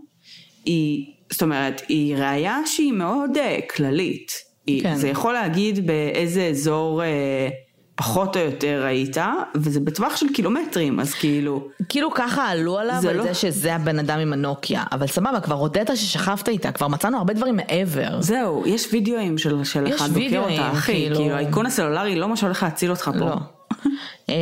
[0.65, 4.33] היא, זאת אומרת, היא ראייה שהיא מאוד אה, כללית.
[4.67, 4.97] היא, כן.
[4.97, 7.49] זה יכול להגיד באיזה אזור אה,
[7.95, 9.17] פחות או יותר היית,
[9.55, 13.75] וזה בטווח של קילומטרים, אז כאילו, כאילו ככה עלו עליו זה על לא- זה שזה
[13.75, 18.23] הבן אדם עם הנוקיה, אבל סבבה, כבר הודית ששכבת איתה, כבר מצאנו הרבה דברים מעבר.
[18.23, 22.37] זהו, יש וידאוים של, של אחד דוקר אותה, אחי, כאילו- כאילו, האיכון הסלולרי לא מה
[22.37, 23.25] שהולך להציל אותך פה.
[23.27, 23.37] לא.
[24.29, 24.35] אמ,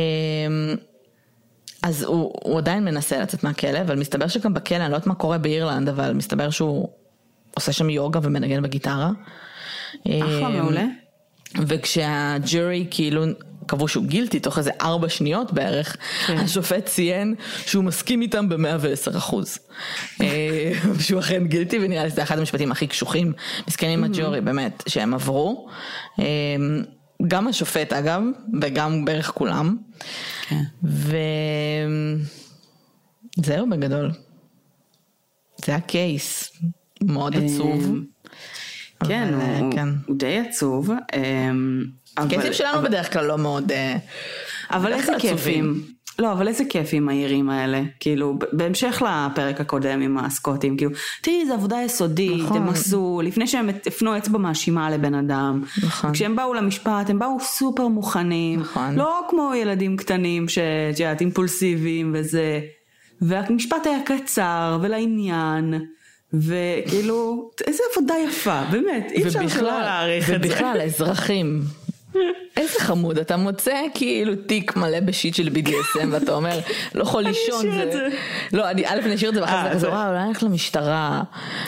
[1.81, 5.15] אז הוא, הוא עדיין מנסה לצאת מהכלא, אבל מסתבר שגם בכלא, אני לא יודעת מה
[5.15, 6.89] קורה באירלנד, אבל מסתבר שהוא
[7.55, 9.11] עושה שם יוגה ומנגן בגיטרה.
[10.01, 10.85] אחלה, אמ, מעולה.
[11.67, 13.23] וכשהג'ורי כאילו
[13.67, 16.37] קבעו שהוא גילטי תוך איזה ארבע שניות בערך, כן.
[16.37, 17.35] השופט ציין
[17.65, 19.59] שהוא מסכים איתם ב-110 אחוז.
[20.21, 23.33] אה, שהוא אכן גילטי ונראה לי שזה אחד המשפטים הכי קשוחים,
[23.67, 25.69] מסכנים הג'ורי באמת, שהם עברו.
[27.21, 28.21] אה, גם השופט אגב,
[28.61, 29.77] וגם בערך כולם.
[30.49, 30.61] כן.
[33.37, 34.11] וזהו בגדול.
[35.65, 36.51] זה הקייס,
[37.03, 37.93] מאוד עצוב.
[39.07, 39.89] כן, אה, הוא, כן.
[40.07, 40.89] הוא די עצוב.
[42.17, 43.71] הקייסים שלנו אבל- בדרך כלל לא מאוד...
[43.71, 43.97] אה,
[44.71, 45.13] אבל בדרך איזה.
[45.19, 45.83] כיפים.
[46.19, 47.81] לא, אבל איזה כיפים העירים האלה.
[47.99, 50.91] כאילו, בהמשך לפרק הקודם עם הסקוטים, כאילו,
[51.21, 52.57] תראי, זו עבודה יסודית, נכון.
[52.57, 55.63] הם עשו, לפני שהם הפנו אצבע מאשימה לבן אדם.
[55.83, 56.13] נכון.
[56.13, 58.59] כשהם באו למשפט, הם באו סופר מוכנים.
[58.59, 58.95] נכון.
[58.95, 62.59] לא כמו ילדים קטנים, שאת יודעת, אימפולסיביים וזה.
[63.21, 65.73] והמשפט היה קצר ולעניין.
[66.33, 70.49] וכאילו, איזה עבודה יפה, באמת, אי אפשר שלא להעריך את זה.
[70.49, 71.61] ובכלל, האזרחים.
[72.57, 76.59] איזה חמוד, אתה מוצא כאילו תיק מלא בשיט של BDSM ואתה אומר,
[76.95, 77.67] לא יכול אני לישון.
[77.69, 78.07] אשאיר את זה.
[78.53, 80.43] לא, אני א' אני אשאיר את זה ואחר אה, כך כזה, זה- וואו, אולי נלך
[80.43, 81.21] למשטרה.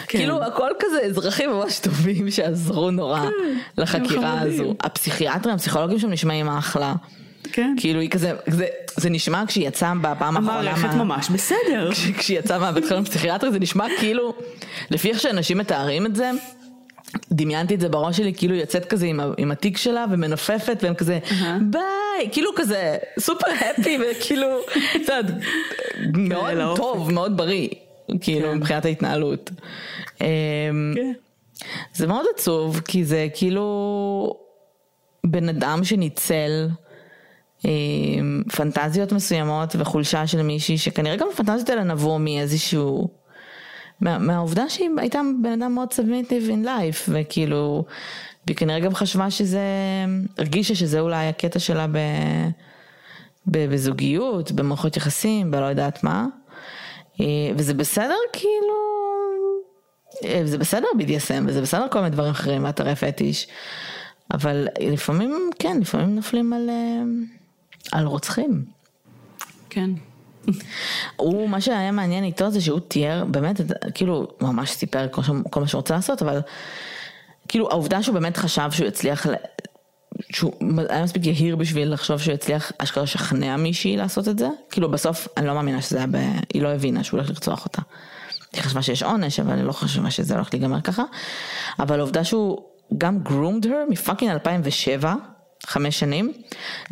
[0.08, 0.18] כן.
[0.20, 3.22] כאילו הכל כזה אזרחים ממש טובים שעזרו נורא
[3.78, 4.62] לחקירה הם חמודים.
[4.62, 4.76] הזו.
[4.84, 6.94] הפסיכיאטרים, הפסיכולוגים שם נשמעים אחלה.
[7.44, 7.76] כן.
[7.78, 8.68] כאילו היא כזה, זה-
[8.98, 10.60] זה נשמע כשהיא יצאה בפעם האחרונה.
[10.60, 11.90] המערכת מה- ממש בסדר.
[11.92, 14.34] כש- כשהיא יצאה מהבית חולים פסיכיאטרי זה נשמע כאילו,
[14.92, 16.32] לפי איך שאנשים מתארים את זה,
[17.32, 21.20] דמיינתי את זה בראש שלי כאילו יוצאת כזה עם, עם התיק שלה ומנופפת והם כזה
[21.62, 24.48] ביי, כאילו כזה סופר הפי וכאילו,
[24.96, 25.26] את יודעת,
[26.14, 26.78] מאוד.
[26.78, 27.70] טוב, מאוד בריא,
[28.22, 28.58] כאילו כן.
[28.58, 29.52] מבחינת ההתנהלות.
[30.22, 30.28] אמ,
[30.96, 31.14] כן.
[31.94, 34.36] זה מאוד עצוב כי זה כאילו
[35.24, 36.68] בן אדם שניצל
[37.66, 37.72] אה,
[38.56, 43.10] פנטזיות מסוימות וחולשה של מישהי שכנראה גם הפנטזיות האלה נבעו מאיזשהו,
[44.02, 47.86] מהעובדה שהיא הייתה בן אדם מאוד סבמיטיב in life וכאילו
[48.48, 49.62] והיא כנראה גם חשבה שזה,
[50.38, 51.98] הרגישה שזה אולי הקטע שלה ב,
[53.46, 56.28] ב, בזוגיות, במערכות יחסים, בלא יודעת מה.
[57.22, 57.26] אה,
[57.56, 58.76] וזה בסדר כאילו,
[60.26, 63.48] אה, זה בסדר BDSM וזה בסדר כל מיני דברים אחרים ואתרי פטיש,
[64.34, 67.02] אבל לפעמים, כן, לפעמים נופלים על, אה,
[67.92, 68.66] על רוצחים.
[69.70, 69.90] כן.
[71.16, 73.62] הוא, מה שהיה מעניין איתו זה שהוא תיאר, באמת,
[73.94, 76.42] כאילו, ממש סיפר כל, מה שהוא רוצה לעשות, אבל
[77.48, 79.26] כאילו העובדה שהוא באמת חשב שהוא יצליח,
[80.32, 80.54] שהוא
[80.90, 85.28] היה מספיק יהיר בשביל לחשוב שהוא יצליח אשכרה לשכנע מישהי לעשות את זה, כאילו בסוף
[85.38, 86.16] אני לא מאמינה שזה היה, ב...
[86.54, 87.82] היא לא הבינה שהוא הולך לרצוח אותה.
[88.54, 91.04] היא חשבה שיש עונש, אבל אני לא חושבת שזה הולך להיגמר ככה.
[91.80, 92.62] אבל העובדה שהוא
[92.98, 95.16] גם groomed her מ fucking 2007,
[95.66, 96.34] חמש שנים,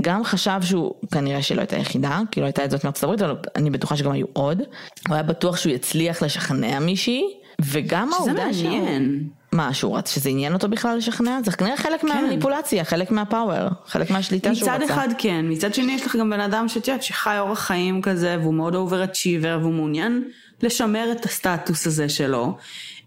[0.02, 3.36] גם חשב שהוא, כנראה שלא הייתה יחידה, כי לא הייתה את זאת מארצות הברית, אבל
[3.56, 4.62] אני בטוחה שגם היו עוד.
[5.08, 7.24] הוא היה בטוח שהוא יצליח לשכנע מישהי,
[7.62, 8.54] וגם העובדה שהוא...
[8.54, 9.30] שזה מעניין.
[9.52, 11.40] מה, שהוא רץ, שזה עניין אותו בכלל לשכנע?
[11.46, 12.08] זה כנראה חלק כן.
[12.08, 14.78] מהמניפולציה, חלק מה power, חלק מהשליטה שהוא רצה.
[14.78, 18.02] מצד אחד כן, מצד שני יש לך גם בן אדם שאת יודעת, שחי אורח חיים
[18.02, 20.24] כזה, והוא מאוד over achiever, והוא מעוניין
[20.64, 22.58] לשמר את הסטטוס הזה שלו.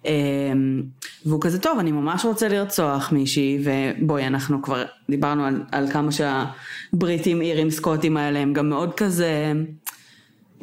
[0.04, 0.82] אמ,
[1.26, 6.10] והוא כזה טוב אני ממש רוצה לרצוח מישהי ובואי אנחנו כבר דיברנו על, על כמה
[6.12, 9.52] שהבריטים אירים סקוטים האלה הם גם מאוד כזה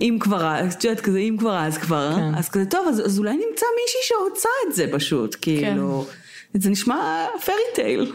[0.02, 2.36] אם כבר את יודעת כזה אם כבר אז כבר כן.
[2.36, 6.06] אז כזה טוב אז, אז אולי נמצא מישהי שרוצה את זה פשוט כאילו
[6.54, 6.60] כן.
[6.60, 8.12] זה נשמע פרי טייל.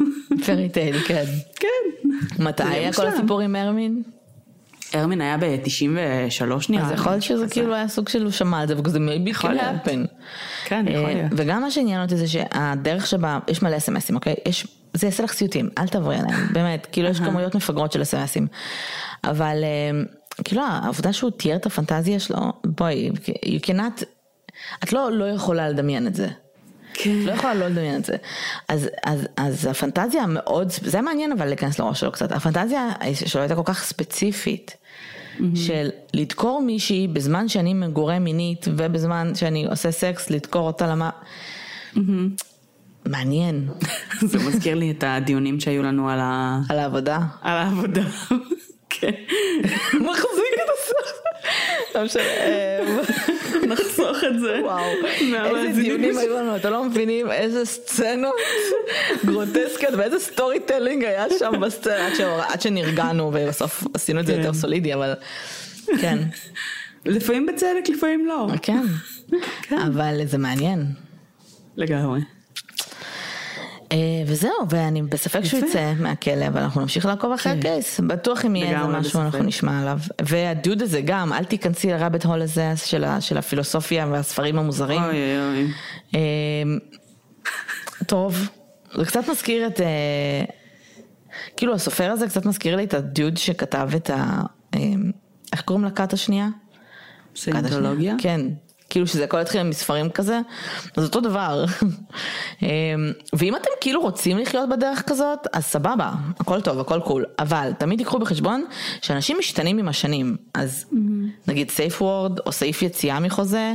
[0.47, 1.25] פרי טייל כן.
[1.57, 2.09] כן.
[2.39, 4.03] מתי היה כל הסיפור עם הרמין?
[4.93, 6.87] הרמין היה ב-93 נראה.
[6.87, 9.45] אז יכול להיות שזה כאילו היה סוג של הוא שמע על זה וזה maybe can
[9.45, 10.07] happen.
[10.65, 11.33] כן, יכול אה, להיות.
[11.37, 14.35] וגם מה שעניין אותי זה שהדרך שבה, יש מלא אסמסים, אוקיי?
[14.49, 18.47] יש, זה יעשה לך סיוטים, אל תעברי עליהם, באמת, כאילו יש כמויות מפגרות של אסמסים.
[19.25, 20.05] אבל אה,
[20.45, 23.11] כאילו העובדה שהוא תיאר את הפנטזיה שלו, בואי,
[23.45, 24.05] you cannot,
[24.85, 26.29] את לא, לא יכולה לדמיין את זה.
[26.95, 27.11] כן.
[27.11, 28.17] לא יכולה לא לדמיין את זה.
[28.69, 32.89] אז, אז, אז הפנטזיה המאוד, זה מעניין אבל להיכנס לראש שלו קצת, הפנטזיה
[33.27, 34.77] שלו הייתה כל כך ספציפית.
[35.39, 35.43] mm-hmm.
[35.55, 41.11] של לדקור מישהי בזמן שאני מגורה מינית ובזמן שאני עושה סקס, לדקור אותה למה...
[41.95, 41.99] Mm-hmm.
[43.07, 43.69] מעניין.
[44.31, 46.61] זה מזכיר לי את הדיונים שהיו לנו על ה...
[46.69, 47.19] על העבודה.
[47.43, 48.03] על העבודה.
[48.95, 49.11] כן.
[50.09, 51.02] מחזיק את הסרט.
[51.95, 52.85] לא משנה, אה,
[53.69, 54.61] נחסוך את זה.
[54.63, 54.85] וואו,
[55.57, 58.35] איזה דיונים היו לנו, אתם לא מבינים איזה סצנות
[59.25, 62.09] גרוטסקיות ואיזה storytelling היה שם בסצנה
[62.49, 64.53] עד שנרגענו ובסוף עשינו את זה יותר כן.
[64.53, 65.15] סולידי, אבל
[66.01, 66.19] כן.
[67.07, 68.47] לפעמים בצדק, לפעמים לא.
[68.63, 68.83] כן,
[69.63, 69.79] כן.
[69.79, 70.87] אבל זה מעניין.
[71.77, 72.21] לגמרי.
[73.93, 77.59] אה, וזהו, ואני בספק שהוא יצא מהכלא, אבל אנחנו נמשיך לעקוב אחרי כן.
[77.59, 78.01] ה case.
[78.01, 79.99] בטוח אם יהיה איזה משהו אנחנו נשמע עליו.
[80.23, 82.73] והדוד הזה גם, אל תיכנסי ל rabbit hole הזה
[83.21, 85.03] של הפילוסופיה והספרים המוזרים.
[85.03, 85.67] אוי אוי.
[86.15, 86.21] אה,
[88.07, 88.49] טוב,
[88.95, 90.45] זה קצת מזכיר את, אה,
[91.57, 94.43] כאילו הסופר הזה קצת מזכיר לי את הדוד שכתב את ה...
[95.53, 96.49] איך קוראים לכת השנייה?
[97.37, 98.15] סיינטולוגיה?
[98.19, 98.41] כן,
[98.93, 100.41] כאילו שזה הכל התחיל מספרים כזה,
[100.97, 101.65] אז אותו דבר.
[102.63, 102.69] אמ,
[103.33, 107.99] ואם אתם כאילו רוצים לחיות בדרך כזאת, אז סבבה, הכל טוב, הכל קול, אבל תמיד
[107.99, 108.65] תיקחו בחשבון
[109.03, 110.97] שאנשים משתנים עם השנים, אז mm-hmm.
[111.49, 113.75] נגיד סייף וורד או סעיף יציאה מחוזה,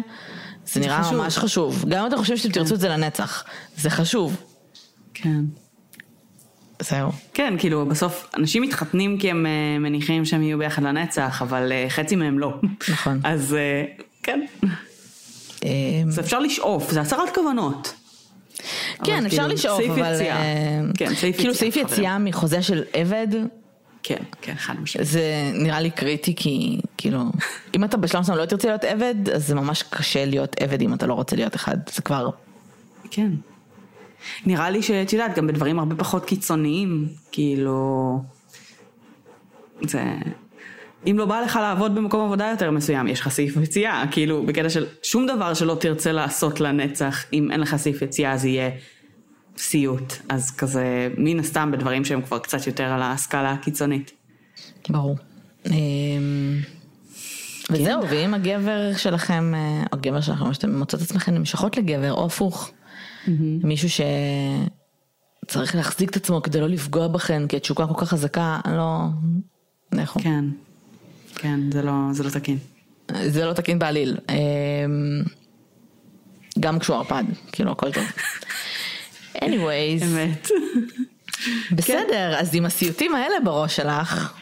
[0.66, 1.18] זה נראה חשוב.
[1.18, 2.60] ממש חשוב, גם אם אתם חושבים שאתם כן.
[2.60, 3.44] תרצו את זה לנצח,
[3.78, 4.36] זה חשוב.
[5.14, 5.42] כן.
[6.82, 7.12] זהו.
[7.34, 11.90] כן, כאילו בסוף אנשים מתחתנים כי הם uh, מניחים שהם יהיו ביחד לנצח, אבל uh,
[11.90, 12.54] חצי מהם לא.
[12.90, 13.20] נכון.
[13.34, 14.46] אז uh, כן.
[15.64, 17.94] אמ, זה אפשר לשאוף, זה הצהרת כוונות.
[19.04, 20.14] כן, אפשר כאילו, לשאוף, אבל...
[20.14, 20.38] יציאה.
[20.38, 23.28] אה, כן, סעיף כאילו סעיף יציאה מחוזה של עבד.
[24.04, 25.08] כן, כן, חד משמעית.
[25.08, 27.20] זה נראה לי קריטי כי כאילו,
[27.76, 30.94] אם אתה בשלב מסוים לא תרצה להיות עבד, אז זה ממש קשה להיות עבד אם
[30.94, 32.30] אתה לא רוצה להיות אחד, זה כבר...
[33.12, 33.32] כן.
[34.46, 38.20] נראה לי שאת יודעת, גם בדברים הרבה פחות קיצוניים, כאילו...
[39.82, 40.04] זה...
[41.06, 44.70] אם לא בא לך לעבוד במקום עבודה יותר מסוים, יש לך סעיף יציאה, כאילו בקטע
[44.70, 48.70] של שום דבר שלא תרצה לעשות לנצח, אם אין לך סעיף יציאה זה יהיה
[49.58, 54.12] סיוט, אז כזה מן הסתם בדברים שהם כבר קצת יותר על הסקאלה הקיצונית.
[54.90, 55.16] ברור.
[55.66, 56.60] אמ,
[57.70, 58.08] וזהו, כן.
[58.10, 62.72] ואם הגבר שלכם, אה, או הגבר שלכם, או שאתם מוצאות עצמכם נמשכות לגבר, או הפוך,
[63.64, 63.90] מישהו
[65.46, 69.00] שצריך להחזיק את עצמו כדי לא לפגוע בכם, כי התשוקה כל כך חזקה, לא...
[69.92, 70.20] לכו.
[70.20, 70.46] כן.
[71.38, 72.58] כן, זה לא, זה לא תקין.
[73.26, 74.18] זה לא תקין בעליל.
[74.30, 74.36] אמ,
[76.60, 78.04] גם כשהוא ערפד, כאילו הכל טוב.
[79.46, 80.04] anyways.
[80.04, 80.48] אמת.
[81.72, 84.34] בסדר, אז עם הסיוטים האלה בראש שלך.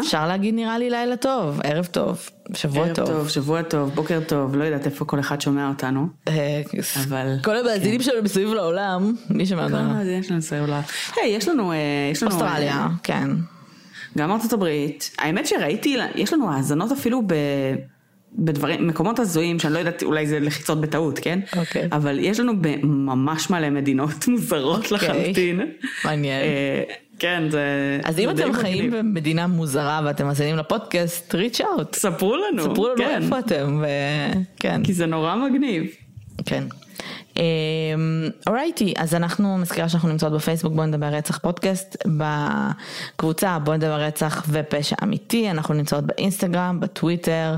[0.00, 3.06] אפשר להגיד נראה לי לילה טוב, ערב טוב, שבוע ערב טוב.
[3.06, 6.08] טוב, שבוע טוב, בוקר טוב, לא יודעת איפה כל אחד שומע אותנו.
[6.28, 6.62] אה,
[7.06, 9.78] אבל- כל המאזינים שלנו מסביב לעולם, מי שומע אותנו?
[9.90, 10.80] כמה יש לנו סלולר?
[11.16, 11.72] היי, יש לנו...
[11.72, 11.76] אה.
[12.26, 13.28] אוסטרליה, אה, כן.
[14.16, 15.10] גם ארצות הברית.
[15.18, 17.34] האמת שראיתי, יש לנו האזנות אפילו ב...
[18.38, 21.38] בדברים, מקומות הזויים שאני לא יודעת, אולי זה לחיצות בטעות, כן?
[21.56, 21.88] אוקיי.
[21.92, 22.52] אבל יש לנו
[22.82, 25.08] ממש מלא מדינות מוזרות אוקיי.
[25.08, 25.60] לחלוטין.
[26.04, 26.42] מעניין.
[26.42, 26.82] אה,
[27.18, 27.60] כן, זה...
[28.04, 28.90] אז אם אתם חיים.
[28.90, 31.96] במדינה מוזרה ואתם מאזינים לפודקאסט, reach out.
[31.96, 32.62] ספרו לנו.
[32.62, 33.82] ספרו לנו כן, איפה אתם,
[34.56, 34.84] וכן.
[34.84, 35.84] כי זה נורא מגניב.
[36.44, 36.64] כן.
[38.46, 44.44] אורייטי, אז אנחנו מזכירה שאנחנו נמצאות בפייסבוק בוא נדבר רצח פודקאסט, בקבוצה בוא נדבר רצח
[44.48, 47.56] ופשע אמיתי, אנחנו נמצאות באינסטגרם, בטוויטר,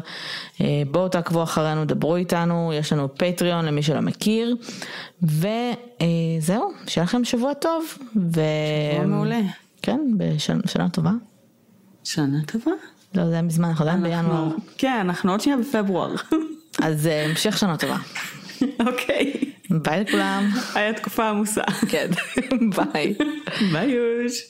[0.61, 4.57] אה, בואו תעקבו אחרינו, דברו איתנו, יש לנו פטריון למי שלא מכיר,
[5.23, 7.85] וזהו, שיהיה לכם שבוע טוב.
[8.17, 8.41] ו...
[8.93, 9.41] שבוע מעולה.
[9.83, 11.13] כן, בשנה טובה.
[12.05, 12.71] שנה טובה.
[13.15, 14.49] לא, זה היה מזמן, אנחנו עדיין בינואר.
[14.79, 16.15] כן, אנחנו עוד שנייה בפברואר.
[16.83, 17.97] אז אה, המשך שנה טובה.
[18.87, 19.33] אוקיי.
[19.71, 20.51] ביי לכולם.
[20.75, 21.63] היה תקופה עמוסה.
[21.89, 22.11] כן,
[22.77, 23.15] ביי.
[23.73, 24.43] ביי יוש.